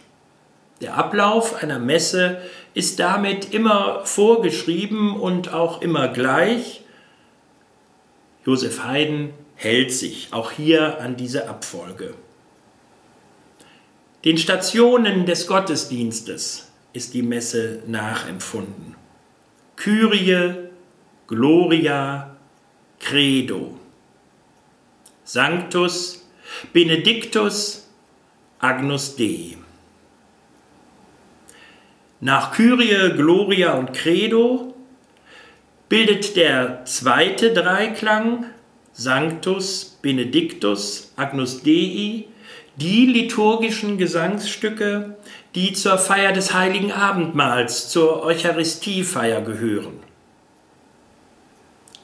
Der 0.82 0.98
Ablauf 0.98 1.62
einer 1.62 1.78
Messe 1.80 2.42
ist 2.74 3.00
damit 3.00 3.54
immer 3.54 4.04
vorgeschrieben 4.06 5.20
und 5.20 5.54
auch 5.54 5.82
immer 5.82 6.08
gleich. 6.08 6.82
Josef 8.46 8.84
Haydn 8.84 9.34
hält 9.56 9.94
sich 9.94 10.30
auch 10.32 10.52
hier 10.52 11.00
an 11.00 11.16
diese 11.16 11.48
Abfolge. 11.48 12.16
Den 14.26 14.38
Stationen 14.38 15.26
des 15.28 15.46
Gottesdienstes 15.46 16.72
ist 16.94 17.14
die 17.14 17.22
Messe 17.22 17.84
nachempfunden. 17.86 18.96
Kyrie, 19.76 20.70
Gloria, 21.28 22.36
Credo. 23.00 23.78
Sanctus, 25.24 26.28
Benedictus, 26.74 27.88
Agnus 28.60 29.16
Dei. 29.16 29.61
Nach 32.24 32.52
Kyrie, 32.52 33.14
Gloria 33.16 33.74
und 33.74 33.94
Credo 33.94 34.76
bildet 35.90 36.36
der 36.36 36.86
zweite 36.86 37.52
Dreiklang 37.52 38.46
Sanctus, 38.94 39.98
Benedictus, 40.04 41.12
Agnus 41.16 41.64
Dei 41.64 42.26
die 42.76 43.06
liturgischen 43.08 43.98
Gesangsstücke, 43.98 45.18
die 45.56 45.74
zur 45.74 45.98
Feier 45.98 46.32
des 46.32 46.54
heiligen 46.54 46.92
Abendmahls, 46.92 47.90
zur 47.90 48.24
Eucharistiefeier 48.24 49.42
gehören. 49.42 50.00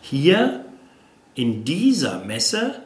Hier 0.01 0.65
in 1.35 1.63
dieser 1.63 2.25
Messe, 2.25 2.81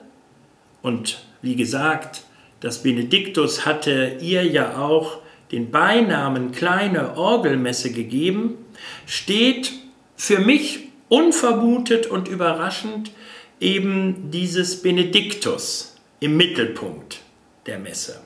und 0.82 1.26
wie 1.41 1.56
gesagt, 1.56 2.24
das 2.60 2.84
Benediktus 2.84 3.65
hatte 3.65 4.17
ihr 4.20 4.44
ja 4.44 4.78
auch 4.78 5.21
den 5.52 5.72
Beinamen 5.72 6.52
kleine 6.52 7.18
Orgelmesse 7.18 7.92
gegeben, 7.92 8.58
steht 9.06 9.74
für 10.16 10.40
mich 10.40 10.90
unvermutet 11.10 12.08
und 12.08 12.28
überraschend 12.28 13.12
eben 13.60 14.32
dieses 14.32 14.82
Benediktus 14.82 15.96
im 16.20 16.38
Mittelpunkt 16.38 17.20
der 17.66 17.80
Messe. 17.80 18.22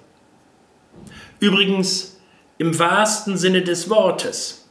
Übrigens 1.40 2.20
im 2.58 2.78
wahrsten 2.78 3.38
Sinne 3.38 3.62
des 3.64 3.90
Wortes. 3.90 4.70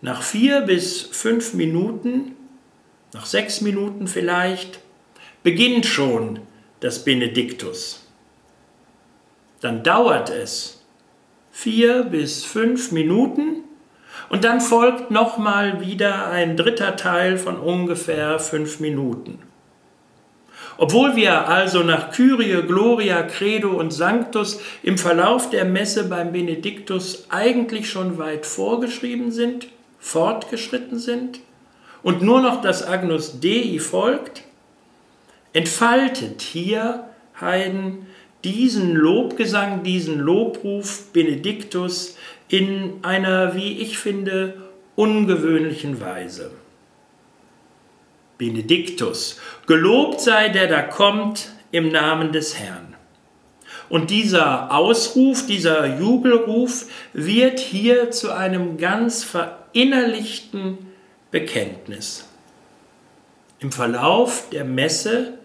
Nach 0.00 0.22
vier 0.22 0.62
bis 0.62 1.02
fünf 1.02 1.54
Minuten, 1.54 2.36
nach 3.12 3.26
sechs 3.26 3.60
Minuten 3.60 4.06
vielleicht, 4.06 4.80
beginnt 5.42 5.86
schon 5.86 6.40
das 6.80 7.04
Benediktus. 7.04 8.06
Dann 9.60 9.82
dauert 9.82 10.30
es 10.30 10.81
vier 11.52 12.02
bis 12.04 12.44
fünf 12.44 12.90
Minuten 12.90 13.62
und 14.30 14.44
dann 14.44 14.60
folgt 14.60 15.10
nochmal 15.10 15.80
wieder 15.80 16.28
ein 16.30 16.56
dritter 16.56 16.96
Teil 16.96 17.36
von 17.36 17.56
ungefähr 17.58 18.38
fünf 18.38 18.80
Minuten. 18.80 19.38
Obwohl 20.78 21.14
wir 21.16 21.48
also 21.48 21.82
nach 21.82 22.10
Kyrie, 22.10 22.62
Gloria, 22.66 23.22
Credo 23.22 23.70
und 23.72 23.92
Sanctus 23.92 24.60
im 24.82 24.96
Verlauf 24.96 25.50
der 25.50 25.66
Messe 25.66 26.08
beim 26.08 26.32
Benediktus 26.32 27.26
eigentlich 27.28 27.90
schon 27.90 28.18
weit 28.18 28.46
vorgeschrieben 28.46 29.30
sind, 29.30 29.68
fortgeschritten 30.00 30.98
sind 30.98 31.40
und 32.02 32.22
nur 32.22 32.40
noch 32.40 32.62
das 32.62 32.86
Agnus 32.86 33.38
Dei 33.40 33.78
folgt, 33.78 34.44
entfaltet 35.52 36.40
hier 36.40 37.04
Haydn 37.38 38.06
diesen 38.44 38.94
Lobgesang, 38.94 39.82
diesen 39.82 40.18
Lobruf 40.18 41.12
Benediktus 41.12 42.16
in 42.48 42.94
einer, 43.02 43.54
wie 43.54 43.78
ich 43.78 43.98
finde, 43.98 44.54
ungewöhnlichen 44.96 46.00
Weise. 46.00 46.50
Benediktus, 48.38 49.40
gelobt 49.66 50.20
sei 50.20 50.48
der 50.48 50.66
da 50.66 50.82
kommt 50.82 51.50
im 51.70 51.90
Namen 51.90 52.32
des 52.32 52.58
Herrn. 52.58 52.96
Und 53.88 54.10
dieser 54.10 54.74
Ausruf, 54.74 55.46
dieser 55.46 55.98
Jubelruf 55.98 56.86
wird 57.12 57.60
hier 57.60 58.10
zu 58.10 58.34
einem 58.34 58.78
ganz 58.78 59.22
verinnerlichten 59.22 60.78
Bekenntnis. 61.30 62.26
Im 63.60 63.70
Verlauf 63.70 64.48
der 64.50 64.64
Messe 64.64 65.38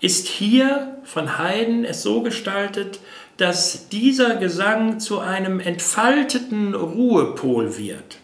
ist 0.00 0.28
hier 0.28 0.96
von 1.04 1.38
Haydn 1.38 1.84
es 1.84 2.02
so 2.02 2.22
gestaltet, 2.22 3.00
dass 3.36 3.88
dieser 3.88 4.36
Gesang 4.36 5.00
zu 5.00 5.20
einem 5.20 5.60
entfalteten 5.60 6.74
Ruhepol 6.74 7.78
wird. 7.78 8.18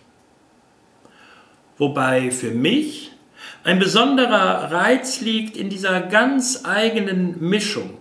Wobei 1.79 2.31
für 2.31 2.51
mich 2.51 3.13
ein 3.65 3.79
besonderer 3.79 4.71
Reiz 4.71 5.21
liegt 5.21 5.57
in 5.57 5.71
dieser 5.71 6.01
ganz 6.01 6.65
eigenen 6.65 7.37
Mischung. 7.41 7.99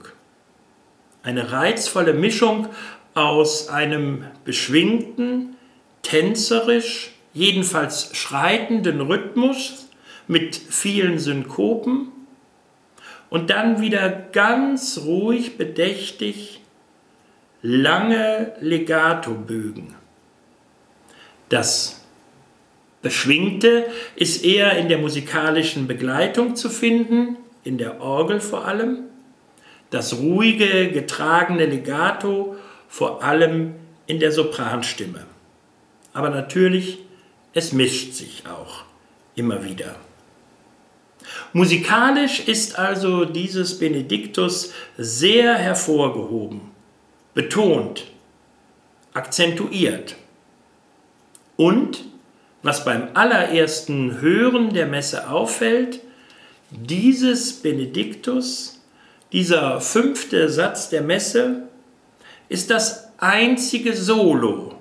Eine 1.23 1.51
reizvolle 1.51 2.13
Mischung 2.13 2.67
aus 3.13 3.69
einem 3.69 4.25
beschwingten, 4.43 5.55
tänzerisch, 6.01 7.11
jedenfalls 7.33 8.15
schreitenden 8.15 9.01
Rhythmus 9.01 9.87
mit 10.27 10.55
vielen 10.55 11.19
Synkopen 11.19 12.11
und 13.33 13.49
dann 13.49 13.81
wieder 13.81 14.11
ganz 14.11 15.01
ruhig, 15.05 15.57
bedächtig 15.57 16.61
lange 17.63 18.51
Legato-Bögen. 18.59 19.95
Das 21.49 22.05
Beschwingte 23.01 23.87
ist 24.15 24.45
eher 24.45 24.77
in 24.77 24.87
der 24.87 24.99
musikalischen 24.99 25.87
Begleitung 25.87 26.55
zu 26.55 26.69
finden, 26.69 27.37
in 27.63 27.79
der 27.79 28.01
Orgel 28.01 28.39
vor 28.39 28.65
allem. 28.65 29.05
das 29.89 30.19
ruhige, 30.19 30.91
getragene 30.91 31.65
Legato, 31.65 32.55
vor 32.87 33.23
allem 33.23 33.73
in 34.05 34.19
der 34.19 34.31
Sopranstimme. 34.31 35.25
Aber 36.13 36.29
natürlich, 36.29 36.99
es 37.55 37.73
mischt 37.73 38.13
sich 38.13 38.43
auch 38.45 38.85
immer 39.33 39.63
wieder. 39.63 39.95
Musikalisch 41.53 42.47
ist 42.47 42.77
also 42.77 43.25
dieses 43.25 43.79
Benediktus 43.79 44.73
sehr 44.97 45.55
hervorgehoben, 45.55 46.61
betont, 47.33 48.05
akzentuiert. 49.13 50.15
Und, 51.55 52.03
was 52.61 52.85
beim 52.85 53.09
allerersten 53.13 54.21
Hören 54.21 54.73
der 54.73 54.87
Messe 54.87 55.29
auffällt, 55.29 55.99
dieses 56.71 57.53
Benediktus, 57.53 58.81
dieser 59.31 59.81
fünfte 59.81 60.49
Satz 60.49 60.89
der 60.89 61.01
Messe, 61.01 61.67
ist 62.49 62.69
das 62.69 63.09
einzige 63.17 63.95
Solo 63.95 64.75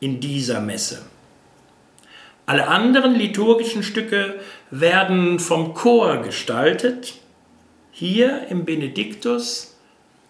in 0.00 0.20
dieser 0.20 0.60
Messe. 0.60 1.02
Alle 2.44 2.66
anderen 2.66 3.14
liturgischen 3.14 3.82
Stücke 3.82 4.40
werden 4.72 5.38
vom 5.38 5.74
Chor 5.74 6.22
gestaltet. 6.22 7.18
Hier 7.92 8.48
im 8.48 8.64
Benediktus 8.64 9.76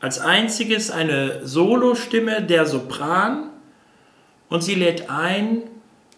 als 0.00 0.18
einziges 0.18 0.90
eine 0.90 1.46
Solostimme 1.46 2.42
der 2.42 2.66
Sopran 2.66 3.50
und 4.48 4.62
sie 4.62 4.74
lädt 4.74 5.09
ein 5.09 5.62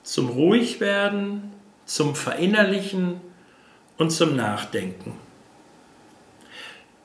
zum 0.02 0.30
Ruhigwerden, 0.30 1.52
zum 1.84 2.14
Verinnerlichen 2.14 3.20
und 3.98 4.10
zum 4.10 4.34
Nachdenken. 4.37 5.12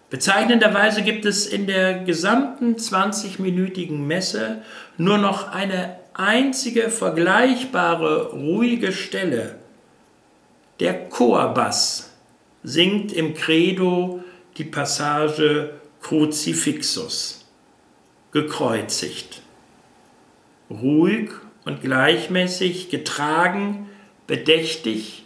Bezeichnenderweise 0.09 1.03
gibt 1.03 1.25
es 1.25 1.45
in 1.45 1.67
der 1.67 1.99
gesamten 1.99 2.75
20-minütigen 2.75 3.97
Messe 4.07 4.63
nur 4.97 5.17
noch 5.17 5.51
eine 5.51 5.97
einzige 6.13 6.89
vergleichbare 6.89 8.31
ruhige 8.31 8.93
Stelle. 8.93 9.59
Der 10.79 11.09
Chorbass 11.09 12.11
singt 12.63 13.11
im 13.11 13.33
Credo 13.33 14.23
die 14.57 14.63
Passage 14.63 15.73
Crucifixus, 16.01 17.45
gekreuzigt. 18.31 19.41
Ruhig 20.69 21.31
und 21.65 21.81
gleichmäßig, 21.81 22.89
getragen, 22.89 23.89
bedächtig 24.27 25.25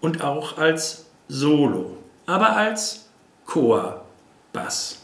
und 0.00 0.22
auch 0.22 0.58
als 0.58 1.06
Solo, 1.28 1.96
aber 2.26 2.56
als 2.56 3.08
Chorbass. 3.46 4.98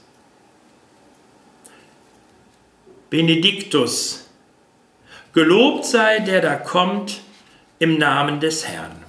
Benediktus 3.08 4.28
Gelobt 5.32 5.84
sei 5.84 6.18
der 6.18 6.40
da 6.40 6.56
kommt 6.56 7.20
im 7.78 7.96
Namen 7.96 8.40
des 8.40 8.66
Herrn. 8.66 9.07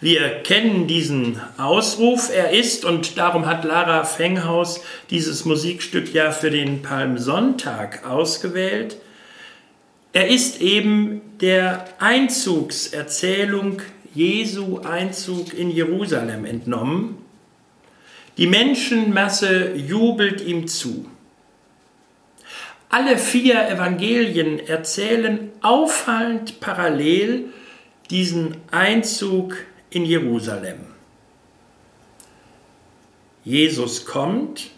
Wir 0.00 0.42
kennen 0.42 0.86
diesen 0.86 1.40
Ausruf, 1.56 2.30
er 2.30 2.50
ist, 2.50 2.84
und 2.84 3.16
darum 3.16 3.46
hat 3.46 3.64
Lara 3.64 4.04
Fenghaus 4.04 4.82
dieses 5.08 5.46
Musikstück 5.46 6.12
ja 6.12 6.32
für 6.32 6.50
den 6.50 6.82
Palmsonntag 6.82 8.06
ausgewählt. 8.06 8.98
Er 10.12 10.28
ist 10.28 10.60
eben 10.60 11.22
der 11.40 11.86
Einzugserzählung 11.98 13.80
Jesu 14.14 14.80
Einzug 14.80 15.54
in 15.54 15.70
Jerusalem 15.70 16.44
entnommen. 16.44 17.16
Die 18.36 18.46
Menschenmasse 18.46 19.74
jubelt 19.76 20.42
ihm 20.42 20.66
zu. 20.68 21.06
Alle 22.90 23.16
vier 23.16 23.66
Evangelien 23.68 24.58
erzählen 24.58 25.50
auffallend 25.62 26.60
parallel 26.60 27.46
diesen 28.10 28.58
Einzug 28.70 29.56
in 29.96 30.04
Jerusalem. 30.04 30.80
Jesus 33.44 34.04
kommt 34.04 34.70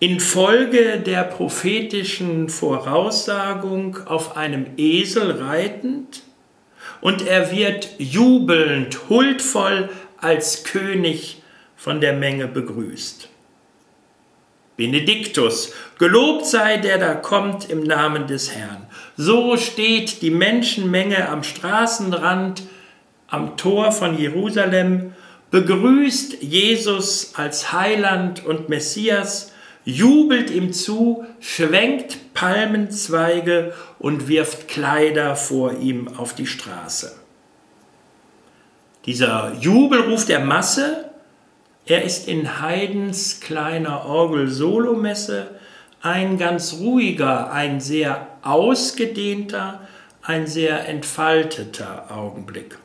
infolge 0.00 0.98
der 0.98 1.22
prophetischen 1.22 2.48
Voraussagung 2.48 3.98
auf 4.06 4.36
einem 4.36 4.66
Esel 4.76 5.30
reitend 5.40 6.24
und 7.00 7.24
er 7.24 7.52
wird 7.52 7.90
jubelnd, 7.98 9.08
huldvoll 9.08 9.88
als 10.16 10.64
König 10.64 11.42
von 11.76 12.00
der 12.00 12.14
Menge 12.14 12.48
begrüßt. 12.48 13.28
Benediktus, 14.76 15.72
gelobt 16.00 16.44
sei 16.46 16.78
der 16.78 16.98
da 16.98 17.14
kommt 17.14 17.70
im 17.70 17.84
Namen 17.84 18.26
des 18.26 18.52
Herrn. 18.52 18.83
So 19.16 19.56
steht 19.56 20.22
die 20.22 20.30
Menschenmenge 20.30 21.28
am 21.28 21.42
Straßenrand, 21.44 22.62
am 23.28 23.56
Tor 23.56 23.92
von 23.92 24.18
Jerusalem, 24.18 25.14
begrüßt 25.50 26.42
Jesus 26.42 27.32
als 27.36 27.72
Heiland 27.72 28.44
und 28.44 28.68
Messias, 28.68 29.52
jubelt 29.84 30.50
ihm 30.50 30.72
zu, 30.72 31.24
schwenkt 31.40 32.34
Palmenzweige 32.34 33.72
und 34.00 34.26
wirft 34.26 34.66
Kleider 34.66 35.36
vor 35.36 35.78
ihm 35.78 36.08
auf 36.16 36.34
die 36.34 36.46
Straße. 36.46 37.14
Dieser 39.06 39.54
Jubelruf 39.60 40.24
der 40.24 40.40
Masse. 40.40 41.10
Er 41.86 42.02
ist 42.02 42.28
in 42.28 42.62
Haydns 42.62 43.40
kleiner 43.40 44.06
Orgel-Solomesse 44.06 45.48
ein 46.04 46.36
ganz 46.36 46.74
ruhiger, 46.80 47.50
ein 47.50 47.80
sehr 47.80 48.28
ausgedehnter, 48.42 49.80
ein 50.22 50.46
sehr 50.46 50.86
entfalteter 50.86 52.14
Augenblick. 52.14 52.78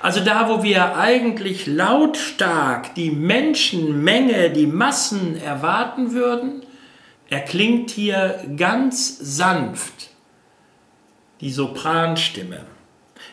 Also 0.00 0.20
da, 0.20 0.48
wo 0.48 0.62
wir 0.62 0.96
eigentlich 0.96 1.66
lautstark 1.66 2.94
die 2.94 3.10
Menschenmenge, 3.10 4.48
die 4.48 4.66
Massen 4.66 5.36
erwarten 5.36 6.12
würden, 6.12 6.62
erklingt 7.28 7.90
hier 7.90 8.42
ganz 8.56 9.18
sanft 9.20 10.10
die 11.42 11.50
Sopranstimme 11.50 12.64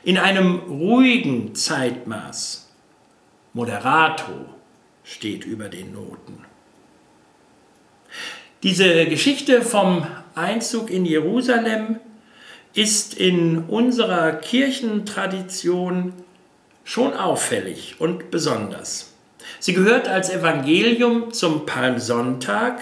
in 0.04 0.18
einem 0.18 0.60
ruhigen 0.60 1.56
Zeitmaß, 1.56 2.70
moderato, 3.54 4.46
steht 5.06 5.46
über 5.46 5.70
den 5.70 5.94
Noten. 5.94 6.51
Diese 8.64 9.06
Geschichte 9.06 9.64
vom 9.64 10.06
Einzug 10.36 10.92
in 10.92 11.04
Jerusalem 11.04 12.00
ist 12.76 13.16
in 13.16 13.64
unserer 13.66 14.34
Kirchentradition 14.34 16.14
schon 16.84 17.16
auffällig 17.16 17.96
und 17.98 18.30
besonders. 18.30 19.14
Sie 19.60 19.74
gehört 19.74 20.08
als 20.08 20.30
Evangelium 20.30 21.34
zum 21.34 21.66
Palmsonntag, 21.66 22.82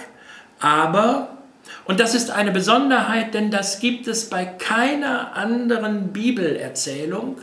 aber, 0.58 1.38
und 1.86 1.98
das 1.98 2.14
ist 2.14 2.30
eine 2.30 2.52
Besonderheit, 2.52 3.32
denn 3.32 3.50
das 3.50 3.80
gibt 3.80 4.06
es 4.06 4.28
bei 4.28 4.44
keiner 4.44 5.34
anderen 5.34 6.12
Bibelerzählung, 6.12 7.38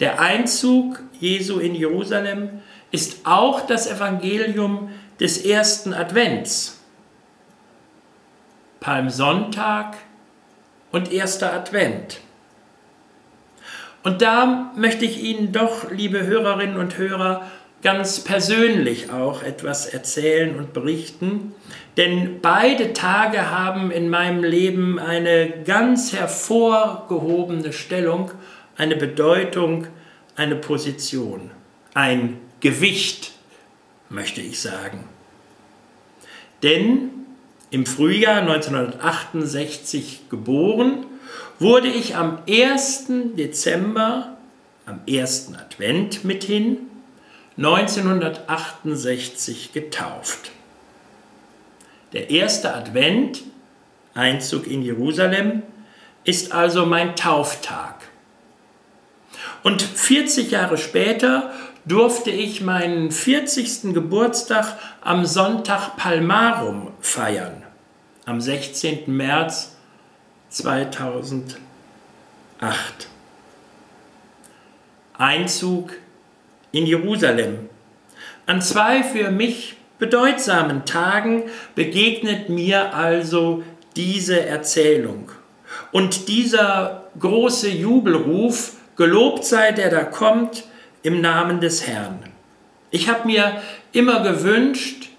der 0.00 0.20
Einzug 0.20 1.02
Jesu 1.20 1.58
in 1.58 1.74
Jerusalem 1.74 2.62
ist 2.92 3.20
auch 3.24 3.66
das 3.66 3.86
Evangelium 3.86 4.90
des 5.20 5.44
ersten 5.44 5.92
Advents. 5.92 6.75
Palmsonntag 8.86 9.96
und 10.92 11.12
erster 11.12 11.52
Advent. 11.52 12.20
Und 14.04 14.22
da 14.22 14.72
möchte 14.76 15.04
ich 15.04 15.24
Ihnen 15.24 15.50
doch, 15.50 15.90
liebe 15.90 16.24
Hörerinnen 16.24 16.76
und 16.76 16.96
Hörer, 16.96 17.50
ganz 17.82 18.20
persönlich 18.20 19.10
auch 19.10 19.42
etwas 19.42 19.86
erzählen 19.86 20.56
und 20.56 20.72
berichten, 20.72 21.52
denn 21.96 22.40
beide 22.40 22.92
Tage 22.92 23.50
haben 23.50 23.90
in 23.90 24.08
meinem 24.08 24.44
Leben 24.44 25.00
eine 25.00 25.64
ganz 25.64 26.12
hervorgehobene 26.12 27.72
Stellung, 27.72 28.30
eine 28.76 28.94
Bedeutung, 28.94 29.88
eine 30.36 30.54
Position, 30.54 31.50
ein 31.92 32.38
Gewicht, 32.60 33.32
möchte 34.10 34.40
ich 34.40 34.60
sagen. 34.60 35.08
Denn 36.62 37.15
im 37.70 37.86
Frühjahr 37.86 38.42
1968 38.42 40.28
geboren, 40.30 41.06
wurde 41.58 41.88
ich 41.88 42.14
am 42.16 42.38
1. 42.48 43.06
Dezember, 43.34 44.36
am 44.84 45.00
1. 45.08 45.52
Advent 45.58 46.22
mithin, 46.24 46.78
1968 47.56 49.72
getauft. 49.72 50.50
Der 52.12 52.30
erste 52.30 52.74
Advent, 52.74 53.42
Einzug 54.14 54.66
in 54.66 54.82
Jerusalem, 54.82 55.62
ist 56.24 56.52
also 56.52 56.84
mein 56.86 57.16
Tauftag. 57.16 57.94
Und 59.62 59.82
40 59.82 60.50
Jahre 60.50 60.78
später 60.78 61.52
durfte 61.86 62.30
ich 62.30 62.60
meinen 62.60 63.10
40. 63.12 63.94
Geburtstag 63.94 64.76
am 65.00 65.24
Sonntag 65.24 65.96
Palmarum 65.96 66.90
feiern, 67.00 67.62
am 68.24 68.40
16. 68.40 69.04
März 69.06 69.76
2008. 70.48 71.56
Einzug 75.16 75.92
in 76.72 76.86
Jerusalem. 76.86 77.68
An 78.46 78.60
zwei 78.60 79.04
für 79.04 79.30
mich 79.30 79.76
bedeutsamen 79.98 80.84
Tagen 80.84 81.44
begegnet 81.74 82.48
mir 82.48 82.94
also 82.94 83.62
diese 83.94 84.44
Erzählung. 84.44 85.30
Und 85.92 86.28
dieser 86.28 87.04
große 87.18 87.70
Jubelruf, 87.70 88.72
gelobt 88.96 89.44
sei 89.44 89.72
der 89.72 89.90
da 89.90 90.04
kommt, 90.04 90.64
im 91.06 91.20
Namen 91.20 91.60
des 91.60 91.86
Herrn. 91.86 92.18
Ich 92.90 93.08
habe 93.08 93.28
mir 93.28 93.62
immer 93.92 94.24
gewünscht, 94.24 95.10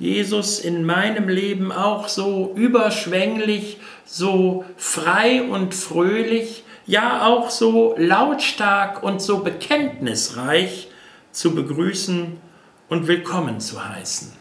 Jesus 0.00 0.58
in 0.58 0.84
meinem 0.84 1.28
Leben 1.28 1.70
auch 1.70 2.08
so 2.08 2.52
überschwänglich, 2.56 3.78
so 4.04 4.64
frei 4.76 5.42
und 5.42 5.76
fröhlich, 5.76 6.64
ja 6.86 7.24
auch 7.24 7.50
so 7.50 7.94
lautstark 7.96 9.04
und 9.04 9.22
so 9.22 9.44
bekenntnisreich 9.44 10.88
zu 11.30 11.54
begrüßen 11.54 12.40
und 12.88 13.06
willkommen 13.06 13.60
zu 13.60 13.88
heißen. 13.88 14.32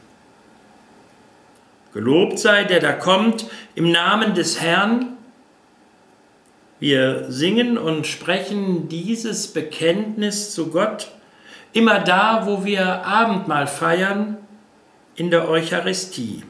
Gelobt 1.94 2.40
sei 2.40 2.64
der 2.64 2.80
da 2.80 2.94
kommt 2.94 3.46
im 3.76 3.92
Namen 3.92 4.34
des 4.34 4.60
Herrn, 4.62 5.15
wir 6.80 7.32
singen 7.32 7.78
und 7.78 8.06
sprechen 8.06 8.90
dieses 8.90 9.48
Bekenntnis 9.48 10.52
zu 10.52 10.70
Gott 10.72 11.12
immer 11.74 12.00
da, 12.00 12.46
wo 12.46 12.66
wir 12.66 13.06
Abendmahl 13.06 13.68
feiern, 13.68 14.38
in 15.16 15.30
der 15.30 15.48
Eucharistie. 15.50 16.44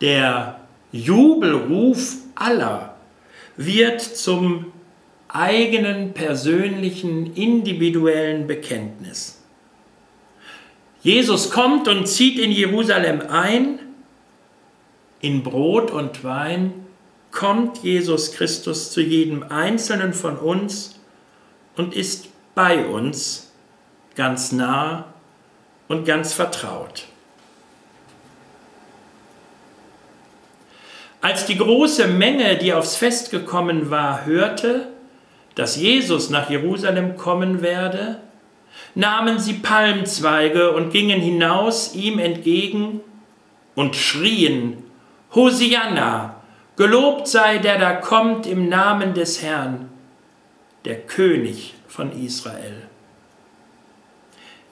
Der 0.00 0.60
Jubelruf 0.92 2.14
aller 2.36 2.94
wird 3.56 4.00
zum 4.00 4.72
eigenen 5.28 6.12
persönlichen, 6.12 7.34
individuellen 7.34 8.46
Bekenntnis. 8.46 9.42
Jesus 11.02 11.50
kommt 11.50 11.88
und 11.88 12.06
zieht 12.06 12.38
in 12.38 12.52
Jerusalem 12.52 13.22
ein, 13.28 13.80
in 15.20 15.42
Brot 15.42 15.90
und 15.90 16.22
Wein 16.22 16.83
kommt 17.34 17.82
Jesus 17.82 18.32
Christus 18.32 18.92
zu 18.92 19.00
jedem 19.00 19.42
Einzelnen 19.42 20.14
von 20.14 20.38
uns 20.38 21.00
und 21.76 21.94
ist 21.94 22.28
bei 22.54 22.86
uns 22.86 23.52
ganz 24.14 24.52
nah 24.52 25.06
und 25.88 26.04
ganz 26.06 26.32
vertraut. 26.32 27.06
Als 31.20 31.46
die 31.46 31.58
große 31.58 32.06
Menge, 32.06 32.56
die 32.56 32.72
aufs 32.72 32.96
Fest 32.96 33.32
gekommen 33.32 33.90
war, 33.90 34.26
hörte, 34.26 34.88
dass 35.56 35.76
Jesus 35.76 36.30
nach 36.30 36.50
Jerusalem 36.50 37.16
kommen 37.16 37.62
werde, 37.62 38.20
nahmen 38.94 39.40
sie 39.40 39.54
Palmzweige 39.54 40.70
und 40.72 40.92
gingen 40.92 41.20
hinaus 41.20 41.94
ihm 41.96 42.20
entgegen 42.20 43.00
und 43.74 43.96
schrien, 43.96 44.84
Hosianna, 45.34 46.33
Gelobt 46.76 47.28
sei 47.28 47.58
der 47.58 47.78
da 47.78 47.92
kommt 47.94 48.46
im 48.46 48.68
Namen 48.68 49.14
des 49.14 49.42
Herrn, 49.42 49.90
der 50.84 51.00
König 51.00 51.74
von 51.86 52.10
Israel. 52.24 52.82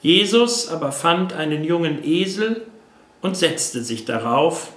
Jesus 0.01 0.69
aber 0.69 0.91
fand 0.91 1.33
einen 1.33 1.63
jungen 1.63 2.05
Esel 2.05 2.67
und 3.21 3.37
setzte 3.37 3.85
sich 3.85 4.05
darauf, 4.05 4.73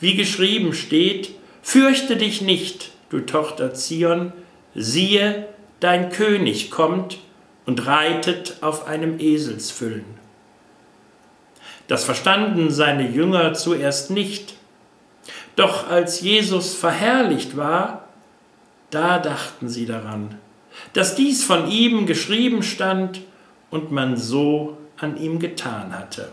wie 0.00 0.16
geschrieben 0.16 0.72
steht, 0.74 1.30
Fürchte 1.62 2.16
dich 2.16 2.42
nicht, 2.42 2.92
du 3.10 3.20
Tochter 3.20 3.74
Zion, 3.74 4.32
siehe, 4.74 5.48
dein 5.80 6.10
König 6.10 6.70
kommt 6.70 7.18
und 7.64 7.86
reitet 7.86 8.58
auf 8.60 8.86
einem 8.86 9.18
Eselsfüllen. 9.18 10.04
Das 11.88 12.04
verstanden 12.04 12.70
seine 12.70 13.08
Jünger 13.08 13.54
zuerst 13.54 14.10
nicht, 14.10 14.54
doch 15.56 15.88
als 15.88 16.20
Jesus 16.20 16.74
verherrlicht 16.74 17.56
war, 17.56 18.04
da 18.90 19.18
dachten 19.18 19.68
sie 19.68 19.86
daran, 19.86 20.38
dass 20.92 21.14
dies 21.16 21.44
von 21.44 21.68
ihm 21.68 22.06
geschrieben 22.06 22.62
stand 22.62 23.22
und 23.70 23.90
man 23.90 24.16
so 24.16 24.76
an 24.98 25.16
ihm 25.16 25.38
getan 25.38 25.98
hatte. 25.98 26.30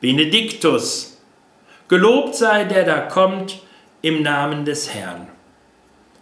Benediktus, 0.00 1.18
gelobt 1.88 2.34
sei 2.34 2.64
der 2.64 2.84
da 2.84 3.00
kommt 3.00 3.60
im 4.02 4.22
Namen 4.22 4.64
des 4.64 4.94
Herrn. 4.94 5.28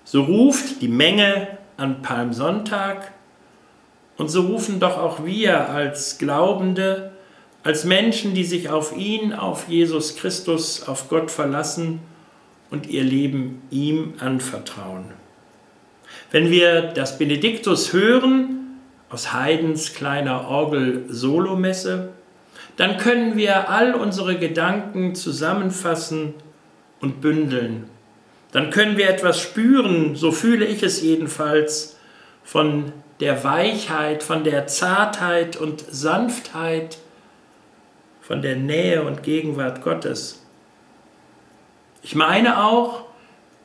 So 0.04 0.22
ruft 0.22 0.80
die 0.80 0.88
Menge 0.88 1.58
an 1.76 2.02
Palmsonntag 2.02 3.12
und 4.16 4.28
so 4.28 4.42
rufen 4.42 4.80
doch 4.80 4.98
auch 4.98 5.24
wir 5.24 5.68
als 5.68 6.18
Glaubende 6.18 7.12
als 7.62 7.84
Menschen, 7.84 8.34
die 8.34 8.44
sich 8.44 8.68
auf 8.68 8.96
ihn, 8.96 9.32
auf 9.32 9.68
Jesus 9.68 10.16
Christus, 10.16 10.82
auf 10.86 11.08
Gott 11.08 11.30
verlassen 11.30 12.00
und 12.70 12.88
ihr 12.88 13.02
Leben 13.02 13.62
ihm 13.70 14.14
anvertrauen. 14.18 15.04
Wenn 16.30 16.50
wir 16.50 16.82
das 16.82 17.18
Benediktus 17.18 17.92
hören 17.92 18.78
aus 19.10 19.32
Haydns 19.32 19.94
kleiner 19.94 20.48
Orgel-Solomesse, 20.48 22.10
dann 22.76 22.96
können 22.96 23.36
wir 23.36 23.70
all 23.70 23.94
unsere 23.94 24.38
Gedanken 24.38 25.14
zusammenfassen 25.14 26.34
und 27.00 27.20
bündeln. 27.20 27.88
Dann 28.52 28.70
können 28.70 28.96
wir 28.96 29.08
etwas 29.08 29.40
spüren, 29.40 30.14
so 30.16 30.32
fühle 30.32 30.64
ich 30.64 30.82
es 30.82 31.02
jedenfalls, 31.02 31.96
von 32.44 32.92
der 33.20 33.44
Weichheit, 33.44 34.22
von 34.22 34.44
der 34.44 34.66
Zartheit 34.68 35.56
und 35.56 35.84
Sanftheit, 35.90 36.98
von 38.28 38.42
der 38.42 38.56
Nähe 38.56 39.04
und 39.04 39.22
Gegenwart 39.22 39.82
Gottes. 39.82 40.44
Ich 42.02 42.14
meine 42.14 42.62
auch 42.62 43.06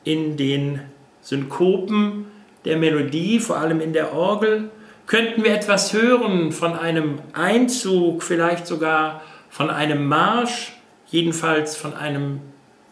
in 0.04 0.38
den 0.38 0.80
Synkopen 1.20 2.28
der 2.64 2.78
Melodie, 2.78 3.40
vor 3.40 3.58
allem 3.58 3.82
in 3.82 3.92
der 3.92 4.14
Orgel, 4.14 4.70
könnten 5.06 5.44
wir 5.44 5.52
etwas 5.52 5.92
hören 5.92 6.50
von 6.50 6.72
einem 6.72 7.18
Einzug, 7.34 8.22
vielleicht 8.22 8.66
sogar 8.66 9.20
von 9.50 9.68
einem 9.68 10.06
Marsch, 10.06 10.72
jedenfalls 11.08 11.76
von 11.76 11.92
einem 11.92 12.40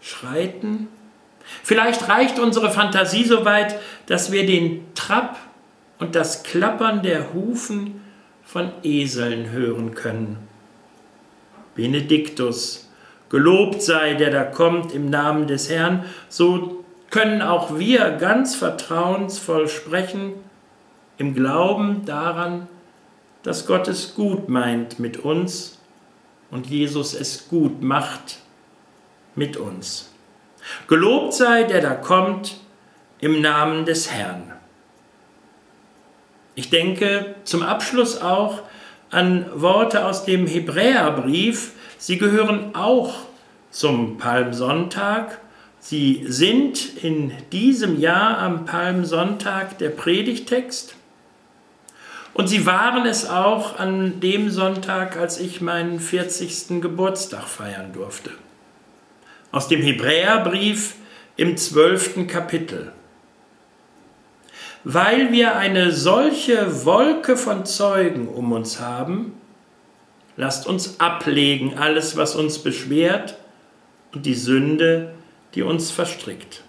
Schreiten. 0.02 0.88
Vielleicht 1.62 2.06
reicht 2.06 2.38
unsere 2.38 2.70
Fantasie 2.70 3.24
so 3.24 3.46
weit, 3.46 3.76
dass 4.04 4.30
wir 4.30 4.44
den 4.44 4.92
Trapp 4.94 5.38
und 5.98 6.16
das 6.16 6.42
Klappern 6.42 7.02
der 7.02 7.32
Hufen 7.32 8.02
von 8.44 8.72
Eseln 8.82 9.52
hören 9.52 9.94
können. 9.94 10.51
Benediktus. 11.74 12.88
Gelobt 13.30 13.82
sei, 13.82 14.14
der 14.14 14.30
da 14.30 14.44
kommt 14.44 14.92
im 14.94 15.08
Namen 15.08 15.46
des 15.46 15.70
Herrn. 15.70 16.04
So 16.28 16.85
können 17.11 17.42
auch 17.42 17.78
wir 17.78 18.11
ganz 18.12 18.54
vertrauensvoll 18.54 19.68
sprechen, 19.68 20.35
im 21.18 21.35
Glauben 21.35 22.04
daran, 22.04 22.68
dass 23.42 23.66
Gott 23.66 23.88
es 23.88 24.14
gut 24.14 24.48
meint 24.48 24.98
mit 24.98 25.18
uns 25.18 25.78
und 26.50 26.66
Jesus 26.66 27.14
es 27.14 27.48
gut 27.48 27.82
macht 27.82 28.38
mit 29.35 29.56
uns. 29.56 30.11
Gelobt 30.88 31.35
sei, 31.35 31.64
der 31.64 31.80
da 31.80 31.94
kommt 31.94 32.56
im 33.20 33.40
Namen 33.40 33.85
des 33.85 34.11
Herrn. 34.11 34.52
Ich 36.54 36.70
denke 36.70 37.35
zum 37.44 37.62
Abschluss 37.62 38.20
auch 38.20 38.62
an 39.12 39.46
Worte 39.55 40.05
aus 40.07 40.25
dem 40.25 40.46
Hebräerbrief. 40.46 41.72
Sie 41.98 42.18
gehören 42.18 42.75
auch 42.75 43.14
zum 43.70 44.18
Palmsonntag. 44.18 45.38
Sie 45.79 46.25
sind 46.27 46.96
in 47.03 47.33
diesem 47.53 48.01
Jahr 48.01 48.38
am 48.38 48.64
Palmsonntag 48.64 49.79
der 49.79 49.90
Predigtext. 49.90 50.96
Und 52.35 52.48
sie 52.48 52.64
waren 52.64 53.05
es 53.05 53.29
auch 53.29 53.79
an 53.79 54.20
dem 54.20 54.51
Sonntag, 54.51 55.18
als 55.18 55.38
ich 55.38 55.61
meinen 55.61 56.01
40. 56.01 56.81
Geburtstag 56.81 57.44
feiern 57.46 57.92
durfte. 57.92 58.31
Aus 59.51 59.68
dem 59.68 59.83
Hebräerbrief 59.83 60.94
im 61.37 61.59
12. 61.59 62.27
Kapitel 62.27 62.92
weil 64.84 65.32
wir 65.32 65.56
eine 65.56 65.92
solche 65.92 66.84
Wolke 66.84 67.36
von 67.36 67.64
Zeugen 67.64 68.28
um 68.28 68.52
uns 68.52 68.80
haben, 68.80 69.34
lasst 70.36 70.66
uns 70.66 70.98
ablegen 70.98 71.78
alles, 71.78 72.16
was 72.16 72.34
uns 72.34 72.58
beschwert 72.58 73.36
und 74.12 74.26
die 74.26 74.34
Sünde, 74.34 75.14
die 75.54 75.62
uns 75.62 75.90
verstrickt. 75.90 76.62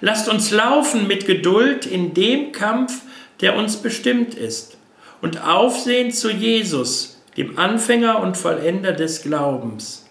Lasst 0.00 0.28
uns 0.28 0.50
laufen 0.50 1.06
mit 1.06 1.26
Geduld 1.26 1.86
in 1.86 2.14
dem 2.14 2.52
Kampf, 2.52 3.02
der 3.40 3.56
uns 3.56 3.78
bestimmt 3.78 4.34
ist, 4.34 4.76
und 5.22 5.46
Aufsehen 5.46 6.12
zu 6.12 6.30
Jesus, 6.30 7.22
dem 7.36 7.58
Anfänger 7.58 8.20
und 8.20 8.36
Vollender 8.36 8.92
des 8.92 9.22
Glaubens, 9.22 10.06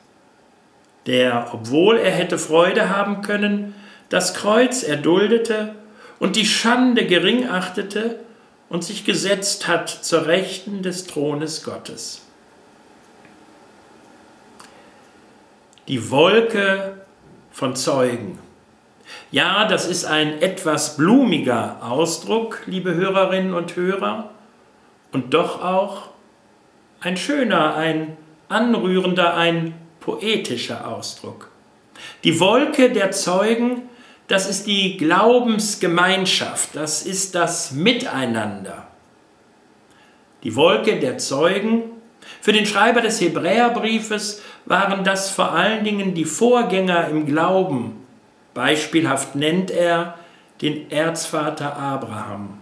der, 1.06 1.50
obwohl 1.54 1.98
er 1.98 2.12
hätte 2.12 2.38
Freude 2.38 2.90
haben 2.90 3.22
können, 3.22 3.76
das 4.10 4.34
Kreuz 4.34 4.84
erduldete 4.84 5.76
und 6.20 6.36
die 6.36 6.46
Schande 6.46 7.06
gering 7.06 7.48
achtete 7.48 8.20
und 8.70 8.84
sich 8.84 9.06
gesetzt 9.06 9.68
hat 9.68 9.90
zur 9.90 10.28
Rechten 10.28 10.84
des 10.84 11.08
Thrones 11.08 11.64
Gottes. 11.64 12.22
Die 15.88 16.12
Wolke 16.12 17.02
von 17.52 17.76
Zeugen. 17.76 18.38
Ja, 19.32 19.66
das 19.66 19.88
ist 19.88 20.06
ein 20.06 20.42
etwas 20.42 20.98
blumiger 20.98 21.78
Ausdruck, 21.82 22.62
liebe 22.68 22.94
Hörerinnen 22.94 23.54
und 23.54 23.76
Hörer, 23.76 24.30
und 25.12 25.34
doch 25.34 25.64
auch 25.64 26.10
ein 27.00 27.18
schöner, 27.18 27.76
ein 27.76 28.18
anrührender, 28.50 29.36
ein 29.36 29.74
poetischer 30.00 30.88
Ausdruck. 30.88 31.50
Die 32.24 32.40
Wolke 32.40 32.92
der 32.92 33.12
Zeugen, 33.12 33.89
das 34.30 34.48
ist 34.48 34.68
die 34.68 34.96
Glaubensgemeinschaft, 34.96 36.76
das 36.76 37.02
ist 37.02 37.34
das 37.36 37.72
Miteinander. 37.72 38.88
Die 40.44 40.56
Wolke 40.56 41.00
der 41.00 41.18
Zeugen, 41.18 41.84
für 42.40 42.54
den 42.54 42.68
Schreiber 42.68 43.02
des 43.02 43.20
Hebräerbriefes 43.20 44.42
waren 44.66 45.04
das 45.04 45.32
vor 45.32 45.52
allen 45.52 45.84
Dingen 45.84 46.14
die 46.14 46.26
Vorgänger 46.26 47.08
im 47.08 47.26
Glauben. 47.26 48.06
Beispielhaft 48.54 49.36
nennt 49.36 49.72
er 49.72 50.20
den 50.62 50.92
Erzvater 50.92 51.76
Abraham. 51.76 52.59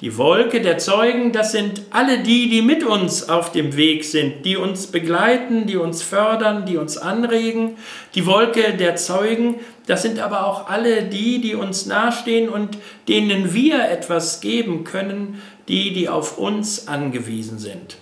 Die 0.00 0.16
Wolke 0.16 0.62
der 0.62 0.78
Zeugen, 0.78 1.32
das 1.32 1.52
sind 1.52 1.82
alle 1.90 2.22
die, 2.22 2.48
die 2.48 2.62
mit 2.62 2.84
uns 2.84 3.28
auf 3.28 3.52
dem 3.52 3.76
Weg 3.76 4.06
sind, 4.06 4.46
die 4.46 4.56
uns 4.56 4.86
begleiten, 4.86 5.66
die 5.66 5.76
uns 5.76 6.02
fördern, 6.02 6.64
die 6.64 6.78
uns 6.78 6.96
anregen. 6.96 7.76
Die 8.14 8.24
Wolke 8.24 8.72
der 8.78 8.96
Zeugen, 8.96 9.56
das 9.86 10.00
sind 10.00 10.18
aber 10.18 10.46
auch 10.46 10.70
alle 10.70 11.02
die, 11.02 11.42
die 11.42 11.54
uns 11.54 11.84
nahestehen 11.84 12.48
und 12.48 12.78
denen 13.08 13.52
wir 13.52 13.90
etwas 13.90 14.40
geben 14.40 14.84
können, 14.84 15.42
die, 15.68 15.92
die 15.92 16.08
auf 16.08 16.38
uns 16.38 16.88
angewiesen 16.88 17.58
sind. 17.58 17.98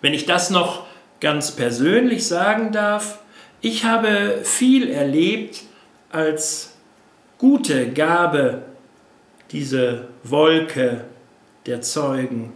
Wenn 0.00 0.14
ich 0.14 0.26
das 0.26 0.50
noch 0.50 0.86
ganz 1.18 1.50
persönlich 1.56 2.28
sagen 2.28 2.70
darf, 2.70 3.18
ich 3.60 3.84
habe 3.84 4.38
viel 4.44 4.90
erlebt 4.90 5.62
als 6.12 6.76
gute 7.38 7.90
Gabe 7.90 8.62
diese 9.50 10.11
Wolke 10.24 11.04
der 11.66 11.80
Zeugen. 11.82 12.52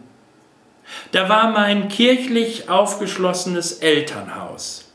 Da 1.13 1.29
war 1.29 1.51
mein 1.51 1.89
kirchlich 1.89 2.69
aufgeschlossenes 2.69 3.79
Elternhaus. 3.79 4.93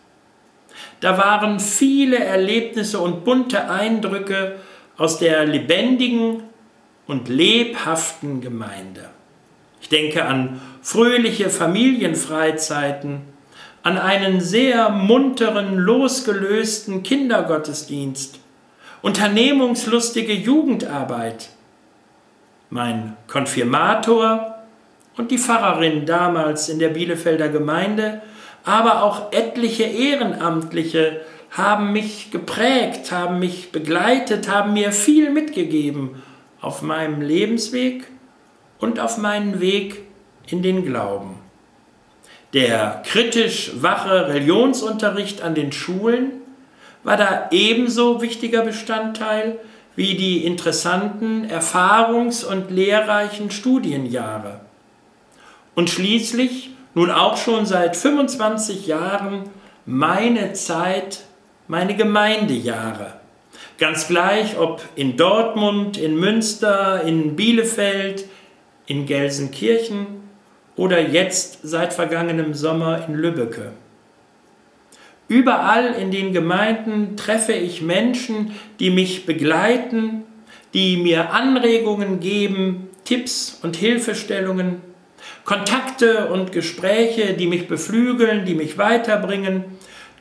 Da 1.02 1.18
waren 1.18 1.60
viele 1.60 2.20
Erlebnisse 2.20 3.00
und 3.00 3.26
bunte 3.26 3.70
Eindrücke 3.70 4.58
aus 4.98 5.18
der 5.18 5.46
lebendigen 5.46 6.44
und 7.08 7.28
lebhaften 7.28 8.40
Gemeinde. 8.40 9.10
Ich 9.82 9.90
denke 9.90 10.26
an 10.26 10.62
fröhliche 10.82 11.50
Familienfreizeiten, 11.50 13.22
an 13.84 13.98
einen 13.98 14.40
sehr 14.40 14.90
munteren, 14.90 15.76
losgelösten 15.76 17.04
Kindergottesdienst, 17.04 18.40
unternehmungslustige 19.02 20.34
Jugendarbeit, 20.34 21.50
mein 22.72 23.18
Konfirmator 23.28 24.56
und 25.18 25.30
die 25.30 25.38
Pfarrerin 25.38 26.06
damals 26.08 26.70
in 26.70 26.80
der 26.80 26.90
Bielefelder 26.90 27.50
Gemeinde, 27.50 28.22
aber 28.64 29.04
auch 29.04 29.32
etliche 29.32 29.84
Ehrenamtliche 29.84 31.22
haben 31.52 31.92
mich 31.92 32.32
geprägt, 32.32 33.12
haben 33.12 33.40
mich 33.40 33.72
begleitet, 33.72 34.50
haben 34.50 34.74
mir 34.74 34.94
viel 34.94 35.30
mitgegeben 35.32 36.24
auf 36.62 36.82
meinem 36.82 37.22
Lebensweg 37.22 38.08
und 38.80 39.00
auf 39.00 39.18
meinen 39.18 39.60
Weg 39.60 40.04
in 40.48 40.64
den 40.64 40.86
Glauben. 40.86 41.40
Der 42.54 43.04
kritisch 43.06 43.72
wache 43.82 44.30
Religionsunterricht 44.30 45.42
an 45.42 45.56
den 45.56 45.74
Schulen 45.74 46.32
war 47.04 47.18
da 47.18 47.50
ebenso 47.52 48.22
wichtiger 48.22 48.62
Bestandteil 48.62 49.60
wie 49.96 50.16
die 50.16 50.46
interessanten, 50.46 51.46
erfahrungs- 51.50 52.46
und 52.46 52.72
lehrreichen 52.72 53.52
Studienjahre. 53.52 54.62
Und 55.76 55.90
schließlich, 55.90 56.72
nun 56.94 57.12
auch 57.12 57.38
schon 57.38 57.66
seit 57.66 57.96
25 57.96 58.88
Jahren, 58.88 59.44
meine 59.86 60.54
Zeit, 60.54 61.22
meine 61.68 61.96
Gemeindejahre. 61.96 63.14
Ganz 63.78 64.08
gleich, 64.08 64.58
ob 64.58 64.82
in 64.96 65.18
Dortmund, 65.18 65.98
in 65.98 66.16
Münster, 66.16 67.04
in 67.04 67.36
Bielefeld, 67.36 68.26
in 68.86 69.06
Gelsenkirchen 69.06 70.06
oder 70.76 71.02
jetzt 71.02 71.60
seit 71.64 71.94
vergangenem 71.94 72.54
Sommer 72.54 73.08
in 73.08 73.16
Lübbecke. 73.16 73.72
Überall 75.32 75.94
in 75.94 76.12
den 76.12 76.34
Gemeinden 76.34 77.16
treffe 77.16 77.54
ich 77.54 77.82
Menschen, 77.82 78.54
die 78.82 78.90
mich 78.90 79.26
begleiten, 79.26 80.26
die 80.74 80.98
mir 80.98 81.32
Anregungen 81.32 82.20
geben, 82.20 82.90
Tipps 83.06 83.58
und 83.64 83.78
Hilfestellungen, 83.78 84.82
Kontakte 85.46 86.28
und 86.34 86.52
Gespräche, 86.52 87.34
die 87.34 87.48
mich 87.48 87.70
beflügeln, 87.70 88.44
die 88.44 88.56
mich 88.56 88.78
weiterbringen, 88.78 89.64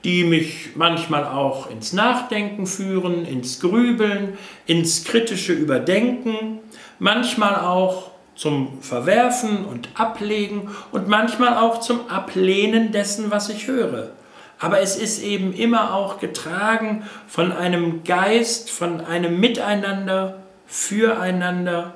die 0.04 0.22
mich 0.22 0.76
manchmal 0.76 1.24
auch 1.24 1.68
ins 1.68 1.92
Nachdenken 1.92 2.68
führen, 2.68 3.26
ins 3.26 3.58
Grübeln, 3.58 4.38
ins 4.66 5.02
kritische 5.02 5.54
Überdenken, 5.54 6.60
manchmal 7.00 7.56
auch 7.56 8.12
zum 8.36 8.80
Verwerfen 8.80 9.64
und 9.64 9.88
Ablegen 9.94 10.68
und 10.92 11.08
manchmal 11.08 11.58
auch 11.58 11.80
zum 11.80 12.08
Ablehnen 12.08 12.92
dessen, 12.92 13.32
was 13.32 13.48
ich 13.48 13.66
höre 13.66 14.12
aber 14.60 14.80
es 14.80 14.96
ist 14.96 15.22
eben 15.22 15.54
immer 15.54 15.94
auch 15.94 16.20
getragen 16.20 17.08
von 17.26 17.50
einem 17.50 18.04
Geist, 18.04 18.70
von 18.70 19.00
einem 19.00 19.40
Miteinander, 19.40 20.42
füreinander. 20.66 21.94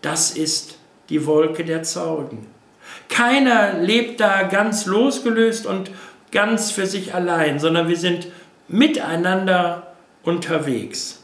Das 0.00 0.30
ist 0.30 0.78
die 1.10 1.26
Wolke 1.26 1.64
der 1.64 1.82
Zeugen. 1.82 2.46
Keiner 3.10 3.74
lebt 3.74 4.20
da 4.20 4.44
ganz 4.44 4.86
losgelöst 4.86 5.66
und 5.66 5.90
ganz 6.32 6.70
für 6.70 6.86
sich 6.86 7.14
allein, 7.14 7.58
sondern 7.58 7.88
wir 7.88 7.96
sind 7.96 8.28
miteinander 8.68 9.94
unterwegs. 10.22 11.22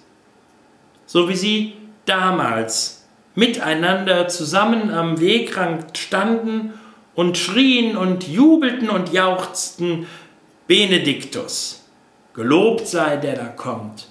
So 1.06 1.30
wie 1.30 1.36
sie 1.36 1.76
damals 2.04 3.06
miteinander 3.34 4.28
zusammen 4.28 4.92
am 4.92 5.18
Wegrand 5.18 5.96
standen 5.96 6.74
und 7.14 7.38
schrien 7.38 7.96
und 7.96 8.28
jubelten 8.28 8.90
und 8.90 9.12
jauchzten, 9.12 10.06
Benediktus, 10.66 11.84
gelobt 12.32 12.86
sei 12.86 13.18
der 13.18 13.36
da 13.36 13.46
kommt, 13.48 14.08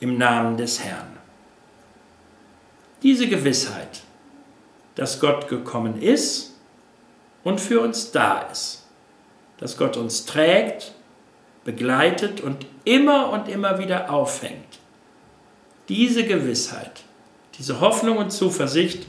im 0.00 0.18
Namen 0.18 0.56
des 0.56 0.82
Herrn. 0.82 1.18
Diese 3.04 3.28
Gewissheit, 3.28 4.02
dass 4.96 5.20
Gott 5.20 5.46
gekommen 5.48 6.02
ist 6.02 6.56
und 7.44 7.60
für 7.60 7.80
uns 7.80 8.10
da 8.10 8.40
ist, 8.50 8.86
dass 9.58 9.76
Gott 9.76 9.96
uns 9.96 10.26
trägt, 10.26 10.94
begleitet 11.64 12.40
und 12.40 12.66
immer 12.84 13.30
und 13.30 13.48
immer 13.48 13.78
wieder 13.78 14.10
auffängt. 14.10 14.80
Diese 15.88 16.24
Gewissheit, 16.24 17.04
diese 17.56 17.80
Hoffnung 17.80 18.18
und 18.18 18.30
Zuversicht 18.30 19.06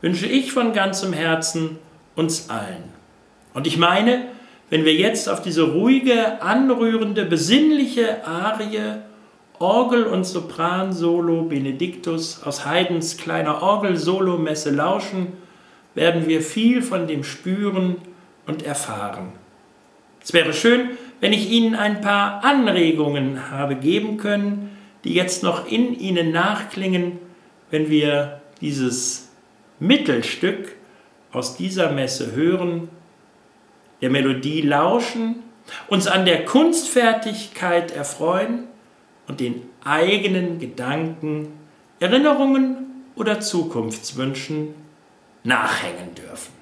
wünsche 0.00 0.26
ich 0.26 0.52
von 0.52 0.72
ganzem 0.72 1.12
Herzen 1.12 1.78
uns 2.14 2.50
allen. 2.50 2.84
Und 3.52 3.66
ich 3.66 3.78
meine, 3.78 4.28
wenn 4.70 4.84
wir 4.84 4.94
jetzt 4.94 5.28
auf 5.28 5.42
diese 5.42 5.62
ruhige, 5.62 6.42
anrührende, 6.42 7.24
besinnliche 7.24 8.26
Arie 8.26 9.00
Orgel- 9.58 10.04
und 10.04 10.24
Sopran-Solo 10.24 11.42
Benediktus 11.42 12.42
aus 12.44 12.64
Haydns 12.64 13.16
kleiner 13.16 13.62
Orgel-Solo-Messe 13.62 14.70
lauschen, 14.70 15.32
werden 15.94 16.28
wir 16.28 16.42
viel 16.42 16.82
von 16.82 17.08
dem 17.08 17.24
spüren 17.24 17.96
und 18.46 18.64
erfahren. 18.64 19.32
Es 20.22 20.32
wäre 20.32 20.52
schön, 20.52 20.90
wenn 21.20 21.32
ich 21.32 21.50
Ihnen 21.50 21.74
ein 21.74 22.00
paar 22.00 22.44
Anregungen 22.44 23.50
habe 23.50 23.74
geben 23.74 24.16
können, 24.16 24.76
die 25.02 25.14
jetzt 25.14 25.42
noch 25.42 25.66
in 25.66 25.98
Ihnen 25.98 26.30
nachklingen, 26.30 27.18
wenn 27.70 27.90
wir 27.90 28.40
dieses 28.60 29.30
Mittelstück 29.80 30.76
aus 31.32 31.56
dieser 31.56 31.90
Messe 31.90 32.32
hören 32.32 32.88
der 34.00 34.10
Melodie 34.10 34.62
lauschen, 34.62 35.36
uns 35.88 36.06
an 36.06 36.24
der 36.24 36.44
Kunstfertigkeit 36.44 37.90
erfreuen 37.90 38.64
und 39.26 39.40
den 39.40 39.68
eigenen 39.84 40.58
Gedanken, 40.58 41.48
Erinnerungen 42.00 43.04
oder 43.16 43.40
Zukunftswünschen 43.40 44.74
nachhängen 45.44 46.14
dürfen. 46.14 46.57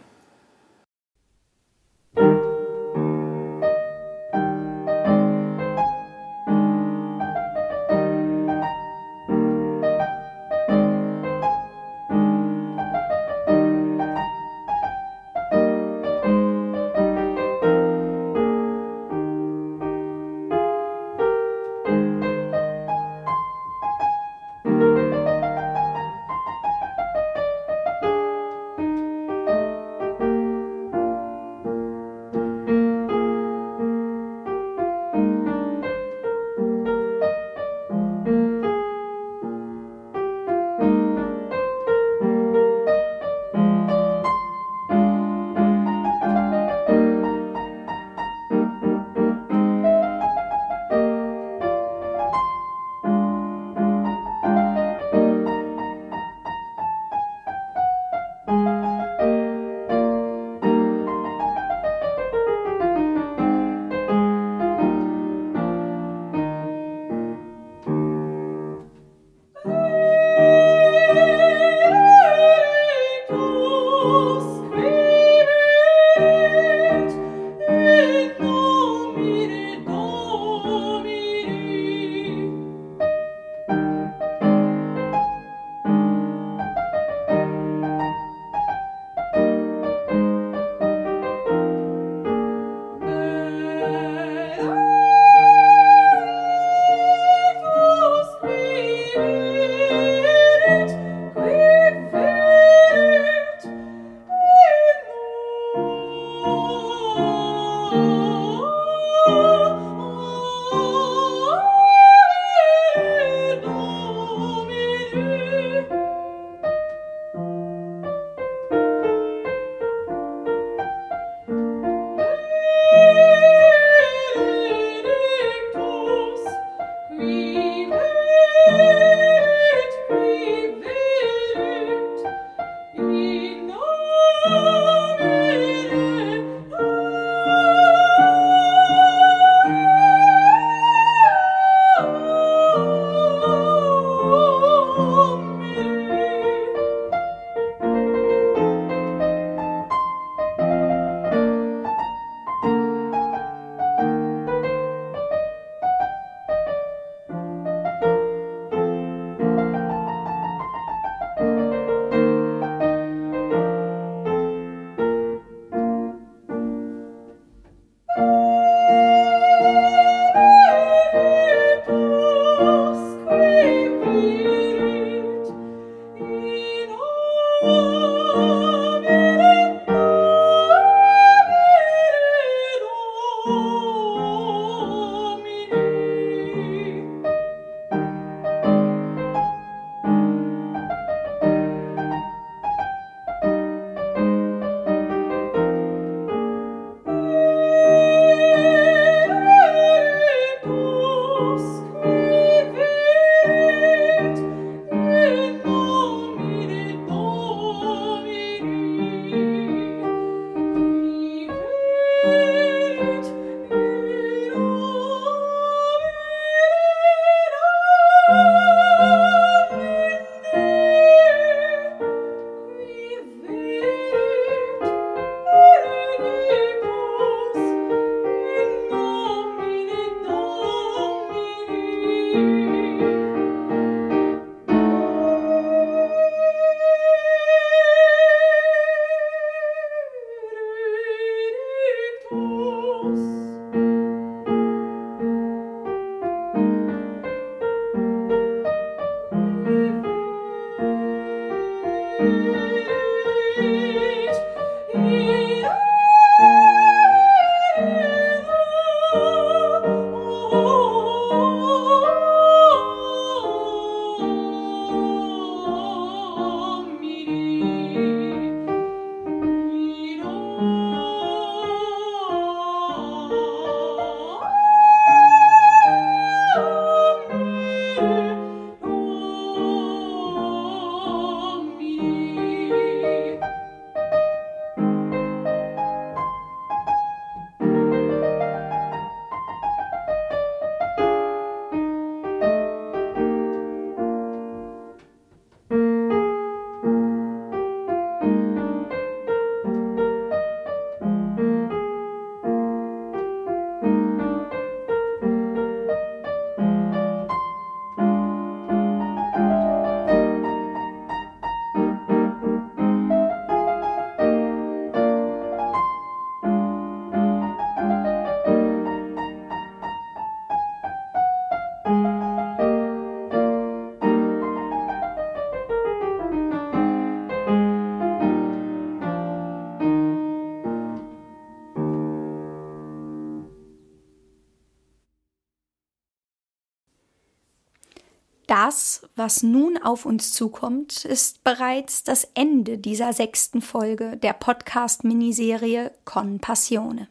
Das, 338.66 339.02
was 339.14 339.44
nun 339.44 339.78
auf 339.78 340.04
uns 340.06 340.32
zukommt, 340.32 341.04
ist 341.04 341.44
bereits 341.44 342.02
das 342.02 342.26
Ende 342.34 342.78
dieser 342.78 343.12
sechsten 343.12 343.62
Folge 343.62 344.16
der 344.16 344.32
Podcast-Miniserie 344.32 345.92
Con 346.04 346.40
Passione. 346.40 347.06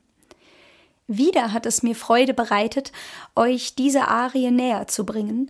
Wieder 1.07 1.53
hat 1.53 1.65
es 1.65 1.81
mir 1.81 1.95
Freude 1.95 2.33
bereitet, 2.33 2.91
euch 3.37 3.73
diese 3.73 4.09
Arie 4.09 4.51
näher 4.51 4.87
zu 4.87 5.05
bringen. 5.05 5.49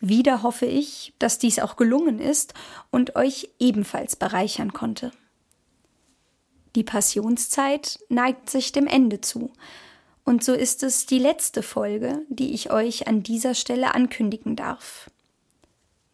Wieder 0.00 0.42
hoffe 0.42 0.64
ich, 0.64 1.12
dass 1.18 1.38
dies 1.38 1.58
auch 1.58 1.76
gelungen 1.76 2.18
ist 2.18 2.54
und 2.90 3.14
euch 3.14 3.50
ebenfalls 3.58 4.16
bereichern 4.16 4.72
konnte. 4.72 5.12
Die 6.76 6.84
Passionszeit 6.84 7.98
neigt 8.08 8.48
sich 8.48 8.72
dem 8.72 8.86
Ende 8.86 9.20
zu, 9.20 9.52
und 10.24 10.42
so 10.42 10.54
ist 10.54 10.82
es 10.82 11.04
die 11.04 11.18
letzte 11.18 11.62
Folge, 11.62 12.22
die 12.30 12.54
ich 12.54 12.70
euch 12.70 13.06
an 13.06 13.22
dieser 13.22 13.54
Stelle 13.54 13.94
ankündigen 13.94 14.56
darf 14.56 15.10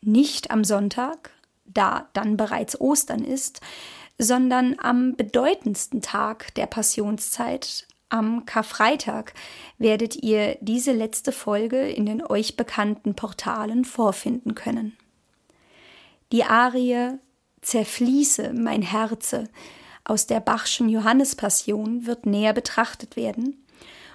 nicht 0.00 0.50
am 0.50 0.64
Sonntag, 0.64 1.30
da 1.64 2.08
dann 2.12 2.36
bereits 2.36 2.80
Ostern 2.80 3.24
ist, 3.24 3.60
sondern 4.18 4.76
am 4.78 5.14
bedeutendsten 5.16 6.02
Tag 6.02 6.54
der 6.54 6.66
Passionszeit, 6.66 7.86
am 8.08 8.46
Karfreitag, 8.46 9.34
werdet 9.76 10.16
ihr 10.16 10.56
diese 10.60 10.92
letzte 10.92 11.30
Folge 11.30 11.88
in 11.88 12.06
den 12.06 12.24
euch 12.24 12.56
bekannten 12.56 13.14
Portalen 13.14 13.84
vorfinden 13.84 14.54
können. 14.54 14.96
Die 16.32 16.44
Arie 16.44 17.18
Zerfließe 17.60 18.52
mein 18.54 18.82
Herze 18.82 19.44
aus 20.04 20.26
der 20.26 20.40
Bachschen 20.40 20.88
Johannespassion 20.88 22.06
wird 22.06 22.24
näher 22.24 22.54
betrachtet 22.54 23.16
werden, 23.16 23.62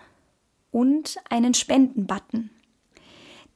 und 0.70 1.18
einen 1.32 1.56
Spendenbutton. 1.56 2.52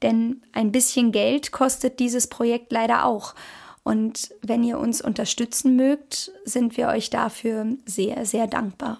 Denn 0.02 0.42
ein 0.52 0.72
bisschen 0.72 1.12
Geld 1.12 1.52
kostet 1.52 2.00
dieses 2.00 2.26
Projekt 2.26 2.72
leider 2.72 3.06
auch. 3.06 3.36
Und 3.84 4.34
wenn 4.42 4.64
ihr 4.64 4.80
uns 4.80 5.00
unterstützen 5.00 5.76
mögt, 5.76 6.32
sind 6.44 6.76
wir 6.76 6.88
euch 6.88 7.12
dafür 7.12 7.78
sehr, 7.86 8.26
sehr 8.26 8.48
dankbar. 8.48 9.00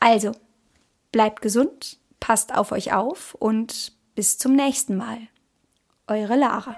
Also, 0.00 0.32
bleibt 1.12 1.42
gesund, 1.42 2.00
passt 2.18 2.52
auf 2.56 2.72
euch 2.72 2.92
auf 2.92 3.36
und 3.36 3.92
bis 4.16 4.36
zum 4.36 4.56
nächsten 4.56 4.96
Mal. 4.96 5.28
Eure 6.08 6.34
Lara. 6.34 6.76